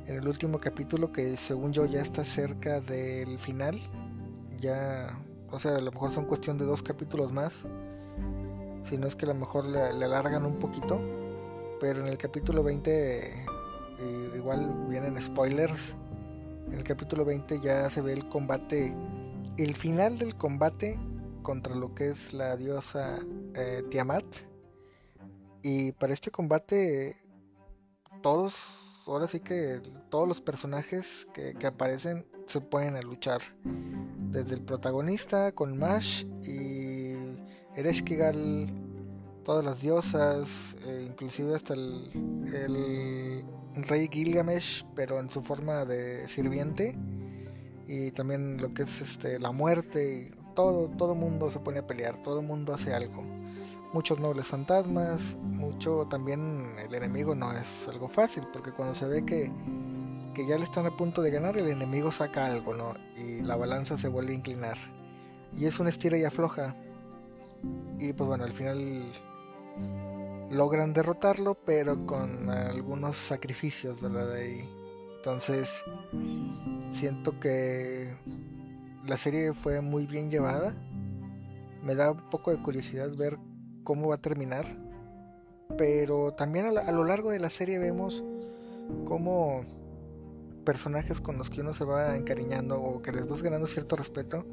En 0.06 0.16
el 0.16 0.28
último 0.28 0.60
capítulo, 0.60 1.12
que 1.12 1.36
según 1.36 1.74
yo 1.74 1.86
ya 1.86 2.02
está 2.02 2.24
cerca 2.24 2.80
del 2.80 3.38
final, 3.38 3.78
ya, 4.60 5.20
o 5.52 5.60
sea, 5.60 5.76
a 5.76 5.82
lo 5.82 5.92
mejor 5.92 6.12
son 6.12 6.26
cuestión 6.26 6.58
de 6.58 6.66
dos 6.66 6.82
capítulos 6.82 7.34
más, 7.34 7.54
si 8.90 8.98
no 8.98 9.08
es 9.08 9.16
que 9.16 9.26
a 9.26 9.30
lo 9.30 9.36
mejor 9.36 9.66
le, 9.66 9.92
le 9.94 10.06
alargan 10.06 10.46
un 10.46 10.58
poquito, 10.58 11.02
pero 11.82 12.00
en 12.00 12.08
el 12.08 12.18
capítulo 12.18 12.64
20 12.64 13.46
igual 14.36 14.88
vienen 14.88 15.22
spoilers. 15.22 15.96
En 16.68 16.74
el 16.74 16.84
capítulo 16.84 17.26
20 17.26 17.60
ya 17.60 17.90
se 17.90 18.02
ve 18.02 18.14
el 18.14 18.28
combate, 18.30 18.96
el 19.58 19.76
final 19.76 20.18
del 20.18 20.36
combate 20.36 21.00
contra 21.44 21.76
lo 21.76 21.94
que 21.94 22.10
es 22.10 22.34
la 22.34 22.58
diosa 22.58 23.20
eh, 23.54 23.84
Tiamat. 23.90 24.26
Y 25.62 25.92
para 25.94 26.14
este 26.14 26.32
combate 26.32 27.18
todos, 28.22 28.56
ahora 29.06 29.28
sí 29.28 29.40
que 29.40 29.82
todos 30.10 30.28
los 30.28 30.42
personajes 30.42 31.28
que, 31.34 31.56
aparecen 31.66 32.26
se 32.48 32.62
pueden 32.62 32.96
a 32.96 33.02
luchar. 33.02 33.42
Desde 33.64 34.56
el 34.56 34.62
protagonista 34.62 35.52
con 35.52 35.78
Mash 35.78 36.26
y 36.44 37.14
Ereshkigal, 37.76 38.68
todas 39.44 39.64
las 39.64 39.82
diosas, 39.82 40.76
eh, 40.86 41.06
inclusive 41.08 41.56
hasta 41.56 41.74
el, 41.74 42.10
el 43.76 43.84
rey 43.84 44.08
Gilgamesh, 44.12 44.86
pero 44.96 45.20
en 45.20 45.30
su 45.30 45.42
forma 45.42 45.86
de 45.86 46.28
sirviente. 46.28 46.98
Y 47.88 48.12
también 48.12 48.62
lo 48.62 48.74
que 48.74 48.84
es 48.84 49.02
este 49.02 49.40
la 49.40 49.52
muerte. 49.52 50.32
todo, 50.56 50.90
todo 50.98 51.16
mundo 51.16 51.50
se 51.50 51.60
pone 51.60 51.80
a 51.80 51.88
pelear, 51.88 52.22
todo 52.22 52.42
mundo 52.42 52.74
hace 52.74 52.94
algo. 52.94 53.24
Muchos 53.94 54.20
nobles 54.20 54.48
fantasmas, 54.48 55.22
mucho 55.42 56.08
también 56.10 56.76
el 56.80 56.94
enemigo 56.96 57.36
no 57.36 57.52
es 57.52 57.88
algo 57.88 58.10
fácil, 58.10 58.44
porque 58.52 58.72
cuando 58.72 58.96
se 58.96 59.06
ve 59.06 59.24
que, 59.24 59.52
que 60.34 60.48
ya 60.48 60.58
le 60.58 60.64
están 60.64 60.88
a 60.88 60.98
punto 60.98 61.22
de 61.22 61.30
ganar, 61.30 61.58
el 61.58 61.68
enemigo 61.68 62.12
saca 62.12 62.48
algo, 62.48 62.74
¿no? 62.74 62.96
Y 63.16 63.42
la 63.42 63.56
balanza 63.56 63.98
se 63.98 64.08
vuelve 64.08 64.32
a 64.32 64.36
inclinar. 64.36 64.78
Y 65.56 65.66
es 65.66 65.80
una 65.80 65.90
estira 65.90 66.18
y 66.18 66.24
afloja. 66.24 66.76
Y 68.00 68.14
pues 68.14 68.28
bueno, 68.28 68.46
al 68.46 68.54
final 68.54 69.04
logran 70.52 70.94
derrotarlo, 70.94 71.56
pero 71.56 72.06
con 72.06 72.50
algunos 72.50 73.18
sacrificios, 73.18 74.02
¿verdad? 74.02 74.34
Ahí. 74.34 74.70
Entonces, 75.18 75.84
siento 76.90 77.40
que 77.40 78.16
la 79.06 79.18
serie 79.18 79.54
fue 79.54 79.82
muy 79.82 80.06
bien 80.06 80.30
llevada. 80.30 80.76
Me 81.82 81.96
da 81.96 82.12
un 82.12 82.30
poco 82.30 82.52
de 82.52 82.62
curiosidad 82.62 83.16
ver 83.16 83.38
cómo 83.84 84.10
va 84.10 84.16
a 84.16 84.22
terminar. 84.22 84.66
Pero 85.78 86.32
también 86.32 86.78
a, 86.78 86.92
lo 86.92 87.04
largo 87.04 87.32
de 87.32 87.40
la 87.40 87.50
serie 87.50 87.80
vemos 87.80 88.24
cómo 89.06 89.66
personajes 90.66 91.20
con 91.20 91.38
los 91.38 91.50
que 91.50 91.62
uno 91.62 91.74
se 91.74 91.84
va 91.84 92.16
encariñando 92.16 92.82
o 92.82 93.02
que 93.02 93.12
les 93.12 93.28
vas 93.28 93.42
ganando 93.42 93.68
cierto 93.68 93.96
respeto, 93.96 94.46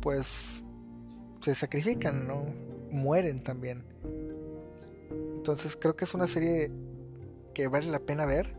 pues 0.00 0.62
se 1.40 1.54
sacrifican, 1.54 2.26
¿no? 2.26 2.44
Mueren 2.90 3.42
también. 3.42 3.84
Entonces 5.46 5.78
creo 5.80 5.94
que 5.94 6.06
es 6.06 6.12
una 6.12 6.26
serie 6.26 6.72
que 7.54 7.68
vale 7.68 7.86
la 7.86 8.00
pena 8.00 8.26
ver. 8.26 8.56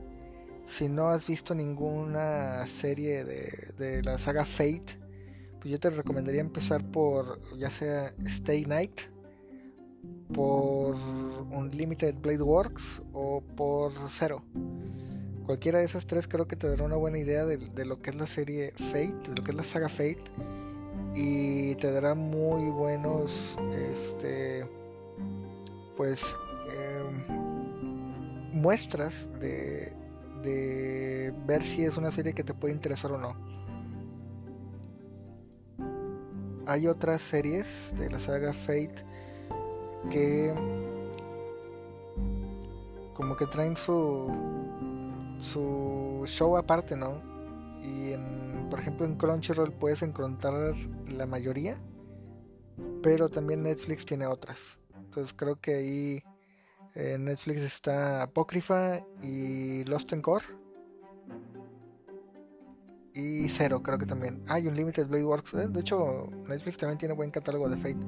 Si 0.65 0.87
no 0.87 1.09
has 1.09 1.27
visto 1.27 1.53
ninguna 1.53 2.65
serie 2.65 3.25
de, 3.25 4.01
la 4.03 4.17
saga 4.17 4.45
Fate, 4.45 4.97
pues 5.59 5.69
yo 5.69 5.81
te 5.81 5.89
recomendaría 5.89 6.39
empezar 6.39 6.89
por 6.89 7.41
ya 7.57 7.69
sea 7.69 8.13
Stay 8.23 8.65
Night, 8.65 9.01
por 10.33 10.95
Unlimited 10.95 12.15
Blade 12.21 12.41
Works 12.41 13.01
o 13.11 13.41
por 13.57 13.91
Zero. 14.09 14.45
Cualquiera 15.45 15.79
de 15.79 15.85
esas 15.85 16.07
tres 16.07 16.25
creo 16.25 16.47
que 16.47 16.55
te 16.55 16.69
dará 16.69 16.85
una 16.85 16.95
buena 16.95 17.17
idea 17.17 17.45
de, 17.45 17.57
de, 17.57 17.83
lo 17.83 18.01
que 18.01 18.11
es 18.11 18.15
la 18.15 18.27
serie 18.27 18.71
Fate, 18.77 19.29
de 19.29 19.35
lo 19.35 19.43
que 19.43 19.51
es 19.51 19.57
la 19.57 19.65
saga 19.65 19.89
Fate. 19.89 20.23
Y 21.15 21.75
te 21.75 21.91
dará 21.91 22.15
muy 22.15 22.69
buenos, 22.69 23.57
este, 23.73 24.65
pues 25.97 26.23
muestras 28.57 29.29
de, 29.39 29.93
de 30.43 31.33
ver 31.45 31.63
si 31.63 31.83
es 31.83 31.97
una 31.97 32.11
serie 32.11 32.33
que 32.33 32.43
te 32.43 32.53
puede 32.53 32.73
interesar 32.73 33.11
o 33.11 33.17
no. 33.17 33.35
Hay 36.65 36.87
otras 36.87 37.21
series 37.21 37.93
de 37.97 38.09
la 38.09 38.19
saga 38.19 38.53
Fate 38.53 39.05
que 40.09 40.53
como 43.13 43.35
que 43.35 43.45
traen 43.47 43.77
su 43.77 44.29
su 45.39 46.23
show 46.25 46.57
aparte, 46.57 46.95
¿no? 46.95 47.21
Y 47.81 48.11
en, 48.13 48.67
por 48.69 48.79
ejemplo 48.79 49.05
en 49.05 49.15
Crunchyroll 49.15 49.71
puedes 49.71 50.01
encontrar 50.01 50.75
la 51.07 51.25
mayoría, 51.25 51.77
pero 53.01 53.29
también 53.29 53.63
Netflix 53.63 54.05
tiene 54.05 54.27
otras. 54.27 54.79
Entonces 54.95 55.33
creo 55.33 55.55
que 55.55 55.75
ahí 55.75 56.23
en 56.97 57.25
Netflix 57.25 57.61
está 57.61 58.23
Apócrifa 58.23 59.05
y 59.21 59.83
Lost 59.83 60.11
en 60.13 60.21
Core. 60.23 60.45
Y 63.13 63.49
Zero, 63.49 63.83
creo 63.83 63.99
que 63.99 64.07
también. 64.07 64.43
Hay 64.47 64.63
un 64.63 64.69
Unlimited 64.69 65.05
Blade 65.07 65.23
Works. 65.23 65.53
Eh, 65.53 65.67
de 65.67 65.79
hecho, 65.79 66.27
Netflix 66.47 66.77
también 66.77 66.97
tiene 66.97 67.13
buen 67.13 67.29
catálogo 67.29 67.69
de 67.69 67.77
Fate. 67.77 67.99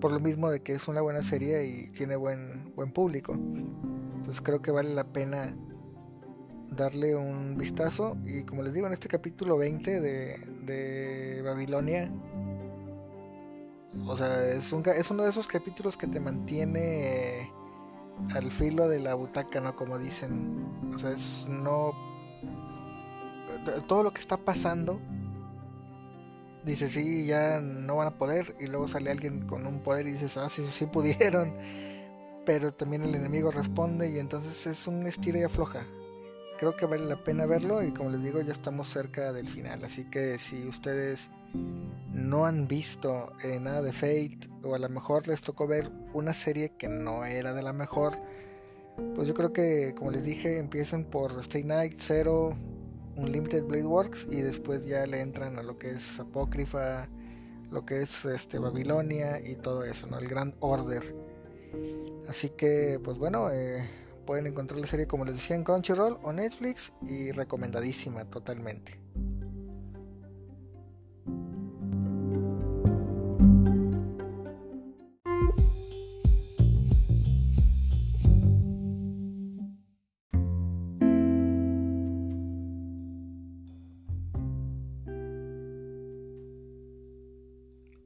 Por 0.00 0.12
lo 0.12 0.20
mismo 0.20 0.50
de 0.50 0.62
que 0.62 0.74
es 0.74 0.86
una 0.86 1.00
buena 1.00 1.20
serie 1.20 1.66
y 1.66 1.90
tiene 1.90 2.14
buen, 2.14 2.72
buen 2.76 2.92
público. 2.92 3.32
Entonces 3.32 4.40
creo 4.40 4.62
que 4.62 4.70
vale 4.70 4.94
la 4.94 5.04
pena 5.04 5.56
darle 6.70 7.16
un 7.16 7.56
vistazo. 7.58 8.16
Y 8.24 8.44
como 8.44 8.62
les 8.62 8.72
digo, 8.72 8.86
en 8.86 8.92
este 8.92 9.08
capítulo 9.08 9.58
20 9.58 10.00
de, 10.00 10.38
de 10.62 11.42
Babilonia. 11.42 12.08
O 14.06 14.16
sea, 14.16 14.44
es, 14.44 14.72
un, 14.72 14.84
es 14.86 15.10
uno 15.10 15.24
de 15.24 15.30
esos 15.30 15.48
capítulos 15.48 15.96
que 15.96 16.06
te 16.06 16.20
mantiene 16.20 17.57
al 18.34 18.50
filo 18.50 18.88
de 18.88 19.00
la 19.00 19.14
butaca, 19.14 19.60
¿no? 19.60 19.74
Como 19.76 19.98
dicen. 19.98 20.66
O 20.94 20.98
sea, 20.98 21.10
es 21.10 21.46
no. 21.48 21.92
Todo 23.86 24.02
lo 24.02 24.12
que 24.12 24.20
está 24.20 24.36
pasando. 24.36 25.00
Dice, 26.64 26.88
sí, 26.88 27.26
ya 27.26 27.60
no 27.60 27.96
van 27.96 28.08
a 28.08 28.18
poder. 28.18 28.56
Y 28.60 28.66
luego 28.66 28.88
sale 28.88 29.10
alguien 29.10 29.46
con 29.46 29.66
un 29.66 29.80
poder 29.80 30.06
y 30.06 30.12
dices, 30.12 30.36
ah, 30.36 30.48
sí, 30.48 30.66
sí 30.70 30.86
pudieron. 30.86 31.54
Pero 32.46 32.72
también 32.72 33.02
el 33.02 33.14
enemigo 33.14 33.50
responde 33.50 34.10
y 34.10 34.18
entonces 34.18 34.66
es 34.66 34.86
un 34.86 35.06
estira 35.06 35.38
y 35.38 35.42
afloja. 35.42 35.86
Creo 36.58 36.76
que 36.76 36.86
vale 36.86 37.04
la 37.04 37.16
pena 37.16 37.46
verlo 37.46 37.82
y 37.82 37.92
como 37.92 38.10
les 38.10 38.22
digo, 38.22 38.40
ya 38.40 38.52
estamos 38.52 38.88
cerca 38.88 39.32
del 39.32 39.48
final. 39.48 39.84
Así 39.84 40.06
que 40.06 40.38
si 40.38 40.66
ustedes 40.66 41.28
no 41.54 42.46
han 42.46 42.68
visto 42.68 43.32
eh, 43.44 43.58
nada 43.60 43.80
de 43.82 43.92
Fate 43.92 44.40
o 44.62 44.74
a 44.74 44.78
lo 44.78 44.88
mejor 44.88 45.28
les 45.28 45.40
tocó 45.40 45.66
ver 45.66 45.90
una 46.12 46.34
serie 46.34 46.72
que 46.76 46.88
no 46.88 47.24
era 47.24 47.54
de 47.54 47.62
la 47.62 47.72
mejor, 47.72 48.18
pues 49.14 49.28
yo 49.28 49.34
creo 49.34 49.52
que 49.52 49.94
como 49.96 50.10
les 50.10 50.24
dije 50.24 50.58
empiecen 50.58 51.04
por 51.04 51.38
Stay 51.40 51.64
Night, 51.64 51.98
Zero, 51.98 52.56
Unlimited 53.16 53.64
Blade 53.64 53.84
Works 53.84 54.26
y 54.30 54.40
después 54.40 54.84
ya 54.86 55.06
le 55.06 55.20
entran 55.20 55.58
a 55.58 55.62
lo 55.62 55.78
que 55.78 55.90
es 55.90 56.18
Apócrifa, 56.20 57.08
lo 57.70 57.86
que 57.86 58.02
es 58.02 58.24
este 58.24 58.58
Babilonia 58.58 59.40
y 59.40 59.54
todo 59.56 59.84
eso, 59.84 60.06
¿no? 60.06 60.18
El 60.18 60.28
Grand 60.28 60.54
Order. 60.60 61.14
Así 62.28 62.50
que 62.50 63.00
pues 63.02 63.18
bueno, 63.18 63.50
eh, 63.50 63.88
pueden 64.26 64.46
encontrar 64.46 64.80
la 64.80 64.86
serie 64.86 65.06
como 65.06 65.24
les 65.24 65.34
decía 65.34 65.56
en 65.56 65.64
Crunchyroll 65.64 66.18
o 66.22 66.32
Netflix 66.32 66.92
y 67.02 67.30
recomendadísima 67.32 68.24
totalmente. 68.24 68.97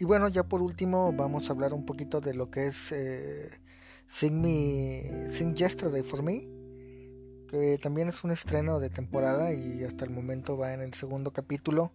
Y 0.03 0.05
bueno, 0.05 0.27
ya 0.27 0.43
por 0.43 0.62
último 0.62 1.12
vamos 1.12 1.49
a 1.49 1.53
hablar 1.53 1.73
un 1.73 1.87
poquito 1.87 2.21
de 2.21 2.35
lo 2.35 2.51
que 2.51 2.67
es 2.67 2.91
eh, 2.91 3.49
Sing, 4.09 4.35
Me, 4.43 5.31
Sing 5.31 5.55
Yesterday 5.55 6.03
for 6.03 6.25
Me, 6.25 6.49
que 7.47 7.79
también 7.81 8.09
es 8.09 8.25
un 8.25 8.33
estreno 8.33 8.81
de 8.81 8.91
temporada 8.91 9.55
y 9.55 9.85
hasta 9.85 10.05
el 10.05 10.11
momento 10.11 10.57
va 10.57 10.75
en 10.75 10.81
el 10.81 10.93
segundo 10.93 11.33
capítulo. 11.33 11.93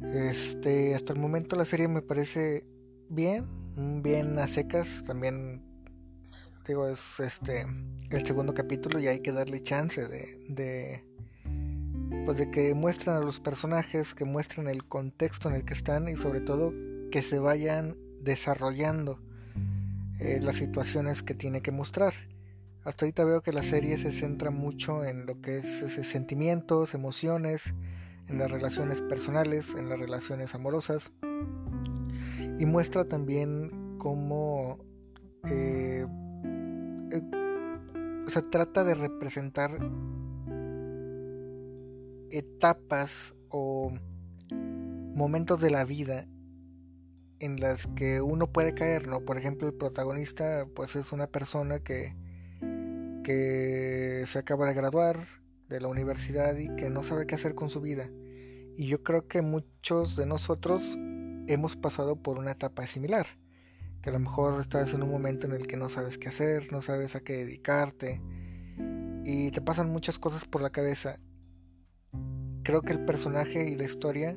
Este, 0.00 0.94
hasta 0.94 1.12
el 1.12 1.18
momento 1.18 1.56
la 1.56 1.64
serie 1.64 1.88
me 1.88 2.02
parece 2.02 2.64
bien, 3.08 3.48
bien 4.00 4.38
a 4.38 4.46
secas, 4.46 5.02
también 5.04 5.64
digo 6.68 6.86
es 6.86 7.18
este 7.18 7.66
el 8.10 8.24
segundo 8.24 8.54
capítulo 8.54 9.00
y 9.00 9.08
hay 9.08 9.18
que 9.22 9.32
darle 9.32 9.60
chance 9.60 10.06
de, 10.06 10.38
de 10.48 11.04
pues 12.26 12.38
de 12.38 12.50
que 12.50 12.74
muestren 12.74 13.14
a 13.14 13.20
los 13.20 13.38
personajes, 13.38 14.12
que 14.12 14.24
muestren 14.24 14.66
el 14.66 14.84
contexto 14.84 15.48
en 15.48 15.54
el 15.54 15.64
que 15.64 15.74
están 15.74 16.08
y 16.08 16.16
sobre 16.16 16.40
todo 16.40 16.74
que 17.12 17.22
se 17.22 17.38
vayan 17.38 17.96
desarrollando 18.20 19.20
eh, 20.18 20.40
las 20.42 20.56
situaciones 20.56 21.22
que 21.22 21.34
tiene 21.34 21.62
que 21.62 21.70
mostrar. 21.70 22.14
Hasta 22.84 23.04
ahorita 23.04 23.24
veo 23.24 23.42
que 23.42 23.52
la 23.52 23.62
serie 23.62 23.96
se 23.96 24.10
centra 24.10 24.50
mucho 24.50 25.04
en 25.04 25.24
lo 25.24 25.40
que 25.40 25.58
es 25.58 26.06
sentimientos, 26.08 26.94
emociones, 26.94 27.62
en 28.28 28.38
las 28.38 28.50
relaciones 28.50 29.02
personales, 29.02 29.74
en 29.76 29.88
las 29.88 30.00
relaciones 30.00 30.52
amorosas 30.52 31.12
y 32.58 32.66
muestra 32.66 33.04
también 33.04 33.98
cómo 33.98 34.78
eh, 35.48 36.04
eh, 37.12 37.22
se 38.26 38.42
trata 38.42 38.82
de 38.82 38.94
representar 38.94 39.78
etapas 42.30 43.34
o 43.48 43.92
momentos 45.14 45.60
de 45.60 45.70
la 45.70 45.84
vida 45.84 46.26
en 47.38 47.60
las 47.60 47.86
que 47.88 48.20
uno 48.20 48.52
puede 48.52 48.74
caer, 48.74 49.08
¿no? 49.08 49.20
Por 49.20 49.38
ejemplo, 49.38 49.68
el 49.68 49.74
protagonista 49.74 50.66
pues 50.74 50.96
es 50.96 51.12
una 51.12 51.26
persona 51.26 51.80
que 51.80 52.14
que 53.26 54.22
se 54.28 54.38
acaba 54.38 54.68
de 54.68 54.74
graduar 54.74 55.18
de 55.68 55.80
la 55.80 55.88
universidad 55.88 56.56
y 56.56 56.68
que 56.76 56.90
no 56.90 57.02
sabe 57.02 57.26
qué 57.26 57.34
hacer 57.34 57.56
con 57.56 57.70
su 57.70 57.80
vida. 57.80 58.08
Y 58.76 58.86
yo 58.86 59.02
creo 59.02 59.26
que 59.26 59.42
muchos 59.42 60.14
de 60.14 60.26
nosotros 60.26 60.80
hemos 61.48 61.74
pasado 61.74 62.22
por 62.22 62.38
una 62.38 62.52
etapa 62.52 62.86
similar. 62.86 63.26
Que 64.00 64.10
a 64.10 64.12
lo 64.12 64.20
mejor 64.20 64.60
estás 64.60 64.94
en 64.94 65.02
un 65.02 65.10
momento 65.10 65.48
en 65.48 65.54
el 65.54 65.66
que 65.66 65.76
no 65.76 65.88
sabes 65.88 66.18
qué 66.18 66.28
hacer, 66.28 66.70
no 66.70 66.82
sabes 66.82 67.16
a 67.16 67.20
qué 67.20 67.38
dedicarte. 67.38 68.20
Y 69.24 69.50
te 69.50 69.60
pasan 69.60 69.90
muchas 69.90 70.20
cosas 70.20 70.44
por 70.44 70.62
la 70.62 70.70
cabeza. 70.70 71.18
Creo 72.66 72.82
que 72.82 72.92
el 72.92 73.04
personaje 73.04 73.70
y 73.70 73.76
la 73.76 73.84
historia 73.84 74.36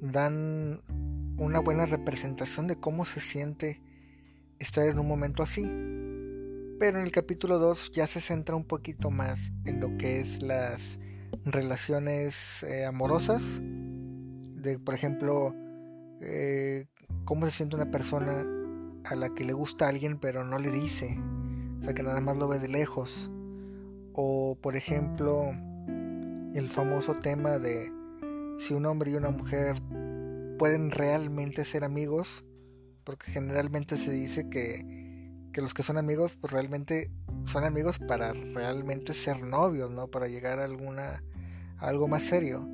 dan 0.00 0.82
una 1.36 1.60
buena 1.60 1.86
representación 1.86 2.66
de 2.66 2.74
cómo 2.74 3.04
se 3.04 3.20
siente 3.20 3.80
estar 4.58 4.88
en 4.88 4.98
un 4.98 5.06
momento 5.06 5.44
así. 5.44 5.62
Pero 6.80 6.98
en 6.98 7.04
el 7.04 7.12
capítulo 7.12 7.60
2 7.60 7.92
ya 7.92 8.08
se 8.08 8.20
centra 8.20 8.56
un 8.56 8.64
poquito 8.64 9.12
más 9.12 9.52
en 9.66 9.78
lo 9.78 9.96
que 9.98 10.18
es 10.18 10.42
las 10.42 10.98
relaciones 11.44 12.64
eh, 12.64 12.84
amorosas. 12.84 13.44
De, 13.60 14.80
por 14.84 14.96
ejemplo, 14.96 15.54
eh, 16.20 16.86
cómo 17.24 17.44
se 17.44 17.52
siente 17.52 17.76
una 17.76 17.92
persona 17.92 18.44
a 19.04 19.14
la 19.14 19.32
que 19.32 19.44
le 19.44 19.52
gusta 19.52 19.86
alguien 19.86 20.18
pero 20.18 20.42
no 20.42 20.58
le 20.58 20.72
dice. 20.72 21.16
O 21.78 21.84
sea, 21.84 21.94
que 21.94 22.02
nada 22.02 22.20
más 22.20 22.36
lo 22.36 22.48
ve 22.48 22.58
de 22.58 22.66
lejos. 22.66 23.30
O, 24.12 24.58
por 24.60 24.74
ejemplo, 24.74 25.52
el 26.58 26.70
famoso 26.70 27.14
tema 27.14 27.58
de 27.58 27.92
si 28.58 28.74
un 28.74 28.86
hombre 28.86 29.12
y 29.12 29.14
una 29.14 29.30
mujer 29.30 29.76
pueden 30.58 30.90
realmente 30.90 31.64
ser 31.64 31.84
amigos. 31.84 32.44
Porque 33.04 33.30
generalmente 33.32 33.96
se 33.96 34.10
dice 34.10 34.50
que 34.50 34.98
que 35.52 35.62
los 35.62 35.74
que 35.74 35.82
son 35.82 35.98
amigos 35.98 36.36
pues 36.40 36.52
realmente 36.52 37.10
son 37.44 37.64
amigos 37.64 37.98
para 37.98 38.32
realmente 38.32 39.14
ser 39.14 39.42
novios, 39.42 39.90
¿no? 39.90 40.08
Para 40.08 40.28
llegar 40.28 40.60
a 40.60 40.64
alguna 40.64 41.22
algo 41.78 42.08
más 42.08 42.24
serio 42.24 42.68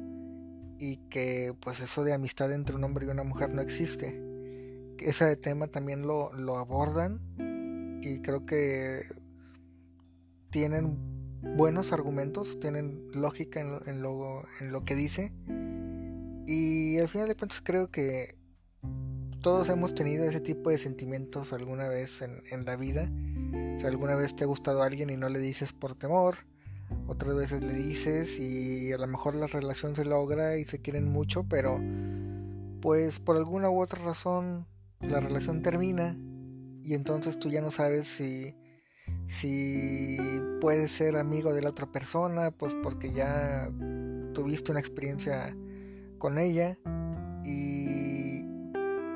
y 0.79 0.97
que 1.09 1.55
pues 1.61 1.81
eso 1.81 2.05
de 2.05 2.15
amistad 2.15 2.53
entre 2.53 2.77
un 2.77 2.85
hombre 2.85 3.07
y 3.07 3.11
una 3.11 3.23
mujer 3.23 3.55
no 3.55 3.63
existe. 3.63 4.21
Ese 4.99 5.37
tema 5.37 5.69
también 5.69 6.07
lo, 6.07 6.33
lo 6.33 6.57
abordan 6.57 7.21
y 8.03 8.21
creo 8.21 8.47
que 8.47 9.03
tienen 10.51 11.14
buenos 11.57 11.93
argumentos, 11.93 12.59
tienen 12.61 13.09
lógica 13.13 13.61
en, 13.61 13.81
en, 13.87 14.03
lo, 14.03 14.43
en 14.61 14.73
lo 14.73 14.85
que 14.85 14.95
dice 14.95 15.33
y 16.47 16.99
al 16.99 17.09
final 17.09 17.29
de 17.29 17.37
cuentas 17.37 17.63
creo 17.63 17.91
que 17.91 18.37
todos 19.41 19.69
hemos 19.69 19.95
tenido 19.95 20.25
ese 20.25 20.41
tipo 20.41 20.71
de 20.71 20.79
sentimientos 20.79 21.53
alguna 21.53 21.89
vez 21.89 22.23
en, 22.23 22.65
la 22.65 22.77
vida. 22.77 23.11
Si 23.79 23.87
alguna 23.87 24.15
vez 24.15 24.35
te 24.35 24.45
ha 24.45 24.47
gustado 24.47 24.83
alguien 24.83 25.11
y 25.11 25.17
no 25.17 25.29
le 25.29 25.39
dices 25.39 25.73
por 25.73 25.95
temor, 25.95 26.37
otras 27.09 27.35
veces 27.35 27.63
le 27.63 27.75
dices 27.75 28.39
y 28.39 28.93
a 28.93 28.99
lo 28.99 29.07
mejor 29.07 29.35
la 29.35 29.47
relación 29.47 29.95
se 29.95 30.05
logra 30.05 30.57
y 30.57 30.65
se 30.65 30.81
quieren 30.81 31.11
mucho, 31.11 31.45
pero 31.45 31.81
pues 32.81 33.19
por 33.21 33.37
alguna 33.37 33.71
u 33.71 33.81
otra 33.81 34.03
razón 34.03 34.67
la 35.01 35.21
relación 35.21 35.63
termina 35.63 36.17
y 36.83 36.95
entonces 36.95 37.39
tú 37.39 37.49
ya 37.49 37.61
no 37.61 37.71
sabes 37.71 38.07
si 38.07 38.55
si 39.27 40.17
puedes 40.61 40.91
ser 40.91 41.17
amigo 41.17 41.53
de 41.53 41.63
la 41.63 41.71
otra 41.71 41.91
persona, 41.91 42.51
pues 42.51 42.75
porque 42.83 43.13
ya 43.13 43.71
tuviste 44.33 44.71
una 44.71 44.81
experiencia 44.81 45.57
con 46.19 46.39
ella 46.39 46.79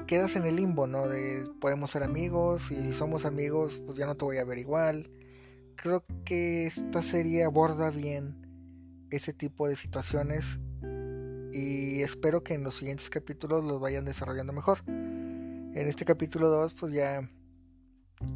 quedas 0.08 0.34
en 0.36 0.46
el 0.46 0.56
limbo, 0.56 0.88
¿no? 0.88 1.06
De 1.06 1.46
podemos 1.60 1.90
ser 1.90 2.02
amigos 2.02 2.72
y 2.72 2.76
si 2.76 2.94
somos 2.94 3.24
amigos, 3.24 3.80
pues 3.86 3.98
ya 3.98 4.06
no 4.06 4.16
te 4.16 4.24
voy 4.24 4.38
a 4.38 4.44
ver 4.44 4.58
igual. 4.58 5.08
Creo 5.76 6.02
que 6.24 6.66
esta 6.66 7.02
serie 7.02 7.44
aborda 7.44 7.90
bien 7.90 8.34
ese 9.10 9.32
tipo 9.32 9.68
de 9.68 9.76
situaciones 9.76 10.60
y 11.52 12.00
espero 12.00 12.42
que 12.42 12.54
en 12.54 12.64
los 12.64 12.76
siguientes 12.76 13.10
capítulos 13.10 13.64
los 13.64 13.80
vayan 13.80 14.06
desarrollando 14.06 14.52
mejor. 14.52 14.78
En 14.88 15.86
este 15.86 16.04
capítulo 16.06 16.48
2 16.48 16.74
pues 16.74 16.92
ya 16.94 17.30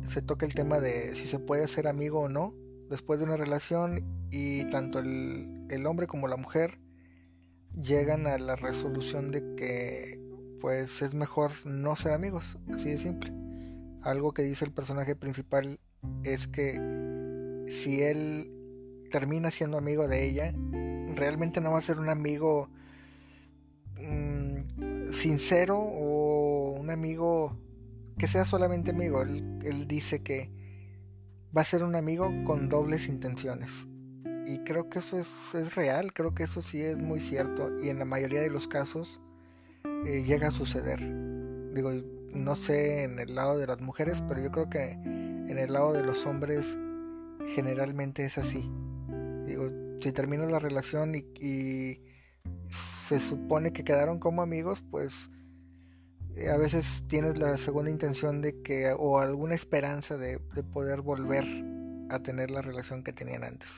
se 0.08 0.22
toca 0.22 0.46
el 0.46 0.54
tema 0.54 0.80
de 0.80 1.14
si 1.14 1.26
se 1.26 1.38
puede 1.38 1.68
ser 1.68 1.88
amigo 1.88 2.20
o 2.20 2.28
no 2.28 2.54
después 2.88 3.18
de 3.18 3.24
una 3.24 3.36
relación 3.36 4.04
y 4.30 4.64
tanto 4.70 4.98
el, 4.98 5.66
el 5.70 5.86
hombre 5.86 6.06
como 6.06 6.28
la 6.28 6.36
mujer 6.36 6.78
llegan 7.80 8.26
a 8.26 8.38
la 8.38 8.56
resolución 8.56 9.30
de 9.30 9.54
que 9.56 10.20
pues 10.60 11.02
es 11.02 11.14
mejor 11.14 11.50
no 11.64 11.96
ser 11.96 12.12
amigos, 12.12 12.56
así 12.72 12.90
de 12.90 12.98
simple. 12.98 13.32
Algo 14.02 14.32
que 14.32 14.42
dice 14.42 14.64
el 14.64 14.72
personaje 14.72 15.16
principal 15.16 15.80
es 16.22 16.46
que 16.46 16.74
si 17.66 18.02
él 18.02 18.50
termina 19.10 19.50
siendo 19.50 19.78
amigo 19.78 20.06
de 20.06 20.24
ella, 20.24 20.54
realmente 21.14 21.60
no 21.60 21.72
va 21.72 21.78
a 21.78 21.82
ser 21.82 21.98
un 21.98 22.08
amigo 22.08 22.68
mm, 23.96 25.12
sincero 25.12 25.78
o 25.78 26.76
un 26.78 26.90
amigo 26.90 27.56
que 28.18 28.28
sea 28.28 28.44
solamente 28.44 28.90
amigo. 28.90 29.22
Él, 29.22 29.60
él 29.64 29.86
dice 29.86 30.22
que 30.22 30.50
va 31.56 31.62
a 31.62 31.64
ser 31.64 31.82
un 31.82 31.94
amigo 31.94 32.30
con 32.44 32.68
dobles 32.68 33.08
intenciones. 33.08 33.70
Y 34.46 34.58
creo 34.64 34.88
que 34.88 34.98
eso 34.98 35.18
es, 35.18 35.28
es 35.54 35.74
real, 35.74 36.12
creo 36.12 36.34
que 36.34 36.44
eso 36.44 36.62
sí 36.62 36.80
es 36.80 36.98
muy 36.98 37.20
cierto. 37.20 37.70
Y 37.82 37.88
en 37.88 37.98
la 37.98 38.04
mayoría 38.04 38.40
de 38.40 38.50
los 38.50 38.66
casos, 38.66 39.20
eh, 40.06 40.24
llega 40.24 40.48
a 40.48 40.50
suceder. 40.50 40.98
Digo, 41.74 41.90
no 42.34 42.56
sé 42.56 43.04
en 43.04 43.18
el 43.18 43.34
lado 43.34 43.58
de 43.58 43.66
las 43.66 43.80
mujeres, 43.80 44.22
pero 44.26 44.42
yo 44.42 44.50
creo 44.50 44.68
que 44.68 44.92
en 44.92 45.58
el 45.58 45.72
lado 45.72 45.92
de 45.92 46.02
los 46.02 46.26
hombres 46.26 46.76
generalmente 47.54 48.24
es 48.24 48.38
así. 48.38 48.70
Digo, 49.46 49.70
si 50.00 50.12
termina 50.12 50.46
la 50.46 50.58
relación 50.58 51.14
y, 51.14 52.00
se 53.06 53.20
supone 53.20 53.72
que 53.72 53.84
quedaron 53.84 54.18
como 54.18 54.42
amigos, 54.42 54.82
pues 54.90 55.28
a 56.50 56.56
veces 56.56 57.04
tienes 57.08 57.38
la 57.38 57.56
segunda 57.56 57.90
intención 57.90 58.40
de 58.40 58.62
que, 58.62 58.92
o 58.96 59.18
alguna 59.18 59.54
esperanza 59.54 60.16
de, 60.16 60.38
de 60.54 60.62
poder 60.62 61.02
volver 61.02 61.44
a 62.10 62.20
tener 62.20 62.50
la 62.50 62.62
relación 62.62 63.04
que 63.04 63.12
tenían 63.12 63.44
antes. 63.44 63.68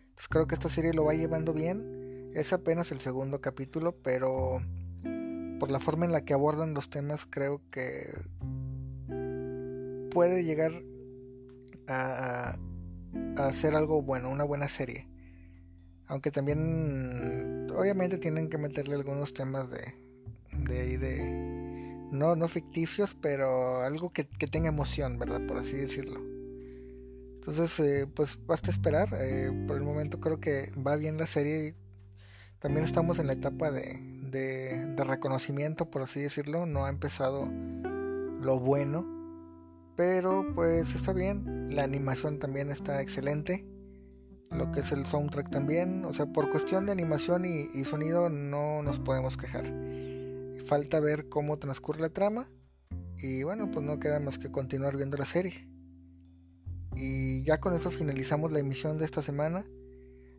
Entonces 0.00 0.28
creo 0.28 0.46
que 0.46 0.54
esta 0.54 0.68
serie 0.68 0.92
lo 0.92 1.04
va 1.04 1.14
llevando 1.14 1.52
bien. 1.52 2.30
Es 2.34 2.52
apenas 2.52 2.90
el 2.92 3.00
segundo 3.00 3.40
capítulo, 3.40 3.96
pero 4.02 4.60
por 5.58 5.70
la 5.70 5.80
forma 5.80 6.04
en 6.04 6.12
la 6.12 6.24
que 6.24 6.34
abordan 6.34 6.74
los 6.74 6.90
temas, 6.90 7.26
creo 7.28 7.60
que 7.70 8.12
puede 10.10 10.44
llegar 10.44 10.72
a, 11.88 12.56
a 13.36 13.46
hacer 13.46 13.74
algo 13.74 14.02
bueno, 14.02 14.30
una 14.30 14.44
buena 14.44 14.68
serie. 14.68 15.08
Aunque 16.06 16.30
también, 16.30 17.68
obviamente, 17.70 18.18
tienen 18.18 18.48
que 18.48 18.58
meterle 18.58 18.94
algunos 18.94 19.32
temas 19.32 19.68
de, 19.70 19.94
de, 20.52 20.98
de 20.98 21.45
no, 22.10 22.36
no 22.36 22.48
ficticios, 22.48 23.14
pero 23.14 23.82
algo 23.82 24.12
que, 24.12 24.24
tenga 24.24 24.68
emoción, 24.68 25.18
¿verdad? 25.18 25.40
Por 25.46 25.58
así 25.58 25.76
decirlo. 25.76 26.20
Entonces, 27.34 27.78
eh, 27.80 28.06
pues 28.12 28.38
basta 28.46 28.70
esperar. 28.70 29.08
Eh, 29.14 29.50
por 29.66 29.76
el 29.76 29.82
momento 29.82 30.20
creo 30.20 30.40
que 30.40 30.72
va 30.74 30.96
bien 30.96 31.16
la 31.16 31.26
serie. 31.26 31.74
También 32.58 32.84
estamos 32.84 33.18
en 33.18 33.26
la 33.26 33.34
etapa 33.34 33.70
de, 33.70 34.00
de, 34.30 35.04
reconocimiento, 35.04 35.90
por 35.90 36.02
así 36.02 36.20
decirlo. 36.20 36.66
No 36.66 36.84
ha 36.84 36.90
empezado 36.90 37.48
lo 38.40 38.58
bueno, 38.58 39.06
pero 39.96 40.44
pues 40.54 40.94
está 40.94 41.12
bien. 41.12 41.66
La 41.70 41.84
animación 41.84 42.38
también 42.38 42.70
está 42.70 43.00
excelente. 43.00 43.66
Lo 44.50 44.70
que 44.72 44.80
es 44.80 44.92
el 44.92 45.06
soundtrack 45.06 45.50
también. 45.50 46.04
O 46.04 46.12
sea, 46.12 46.26
por 46.26 46.50
cuestión 46.50 46.86
de 46.86 46.92
animación 46.92 47.44
y, 47.44 47.84
sonido 47.84 48.28
no 48.28 48.82
nos 48.82 48.98
podemos 48.98 49.36
quejar. 49.36 49.64
Falta 50.66 51.00
ver 51.00 51.28
cómo 51.28 51.58
transcurre 51.58 52.00
la 52.00 52.10
trama. 52.10 52.50
Y 53.18 53.42
bueno, 53.44 53.70
pues 53.70 53.84
no 53.84 53.98
queda 53.98 54.20
más 54.20 54.38
que 54.38 54.50
continuar 54.50 54.96
viendo 54.96 55.16
la 55.16 55.24
serie. 55.24 55.68
Y 56.96 57.42
ya 57.44 57.60
con 57.60 57.74
eso 57.74 57.90
finalizamos 57.90 58.52
la 58.52 58.58
emisión 58.58 58.98
de 58.98 59.04
esta 59.04 59.22
semana. 59.22 59.64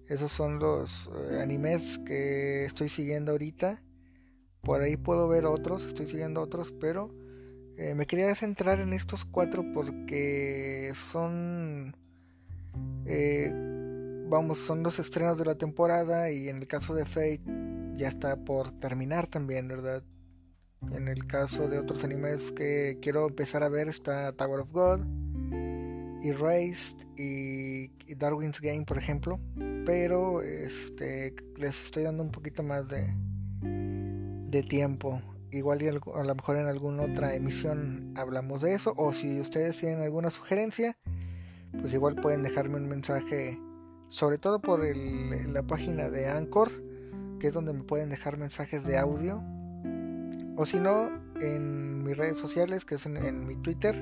Esos 0.07 0.31
son 0.31 0.59
los 0.59 1.09
eh, 1.13 1.39
animes 1.41 1.99
que 1.99 2.65
estoy 2.65 2.89
siguiendo 2.89 3.31
ahorita. 3.31 3.83
Por 4.61 4.81
ahí 4.81 4.97
puedo 4.97 5.27
ver 5.27 5.45
otros, 5.45 5.85
estoy 5.85 6.07
siguiendo 6.07 6.41
otros, 6.41 6.73
pero 6.73 7.13
eh, 7.77 7.93
me 7.95 8.05
quería 8.05 8.33
centrar 8.35 8.79
en 8.79 8.91
estos 8.91 9.23
cuatro 9.23 9.63
porque 9.73 10.91
son, 11.11 11.95
eh, 13.05 13.51
vamos, 14.29 14.57
son 14.57 14.83
los 14.83 14.99
estrenos 14.99 15.37
de 15.37 15.45
la 15.45 15.55
temporada 15.55 16.31
y 16.31 16.49
en 16.49 16.57
el 16.57 16.67
caso 16.67 16.95
de 16.95 17.05
Fate 17.05 17.41
ya 17.95 18.07
está 18.07 18.35
por 18.43 18.71
terminar 18.79 19.27
también, 19.27 19.67
¿verdad? 19.67 20.03
En 20.91 21.07
el 21.07 21.25
caso 21.25 21.67
de 21.67 21.79
otros 21.79 22.03
animes 22.03 22.51
que 22.51 22.97
quiero 23.01 23.27
empezar 23.27 23.63
a 23.63 23.69
ver 23.69 23.87
está 23.87 24.31
Tower 24.33 24.61
of 24.61 24.71
God, 24.71 25.01
Erased 26.23 26.97
y, 27.17 27.89
Darwin's 28.15 28.61
Game, 28.61 28.83
por 28.85 28.97
ejemplo. 28.97 29.39
Pero 29.85 30.41
este 30.41 31.35
les 31.57 31.83
estoy 31.85 32.03
dando 32.03 32.23
un 32.23 32.31
poquito 32.31 32.63
más 32.63 32.87
de, 32.87 33.13
de 33.61 34.63
tiempo. 34.63 35.21
Igual 35.51 35.79
a 36.13 36.23
lo 36.23 36.35
mejor 36.35 36.57
en 36.57 36.67
alguna 36.67 37.03
otra 37.03 37.33
emisión 37.33 38.13
hablamos 38.15 38.61
de 38.61 38.73
eso. 38.73 38.93
O 38.97 39.13
si 39.13 39.39
ustedes 39.39 39.77
tienen 39.77 40.01
alguna 40.01 40.29
sugerencia, 40.29 40.97
pues 41.79 41.93
igual 41.93 42.15
pueden 42.15 42.43
dejarme 42.43 42.77
un 42.77 42.87
mensaje, 42.87 43.59
sobre 44.07 44.37
todo 44.37 44.61
por 44.61 44.81
la 44.85 45.63
página 45.63 46.09
de 46.09 46.27
Anchor, 46.27 46.71
que 47.39 47.47
es 47.47 47.53
donde 47.53 47.73
me 47.73 47.83
pueden 47.83 48.09
dejar 48.09 48.37
mensajes 48.37 48.83
de 48.83 48.97
audio. 48.97 49.41
O 50.59 50.65
si 50.65 50.79
no, 50.79 51.11
en 51.39 52.03
mis 52.03 52.17
redes 52.17 52.39
sociales, 52.39 52.83
que 52.83 52.95
es 52.95 53.05
en, 53.05 53.45
mi 53.45 53.55
Twitter, 53.57 53.95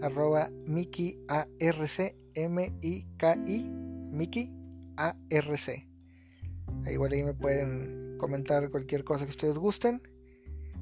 arroba 0.00 0.48
Miki 0.64 1.18
ARC, 1.28 2.16
M-I-K-I, 2.34 3.64
Miki 4.10 4.50
ARC. 4.96 5.86
Igual 6.90 7.12
ahí 7.12 7.22
me 7.22 7.34
pueden 7.34 8.16
comentar 8.18 8.70
cualquier 8.70 9.04
cosa 9.04 9.26
que 9.26 9.30
ustedes 9.32 9.58
gusten. 9.58 10.00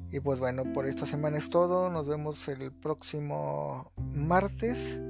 Y 0.09 0.21
pues 0.21 0.39
bueno, 0.39 0.63
por 0.71 0.85
esta 0.85 1.05
semana 1.05 1.37
es 1.37 1.49
todo. 1.49 1.91
Nos 1.91 2.07
vemos 2.07 2.47
el 2.47 2.71
próximo 2.71 3.91
martes. 4.13 5.01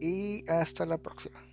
Y 0.00 0.44
hasta 0.50 0.86
la 0.86 0.98
próxima. 0.98 1.47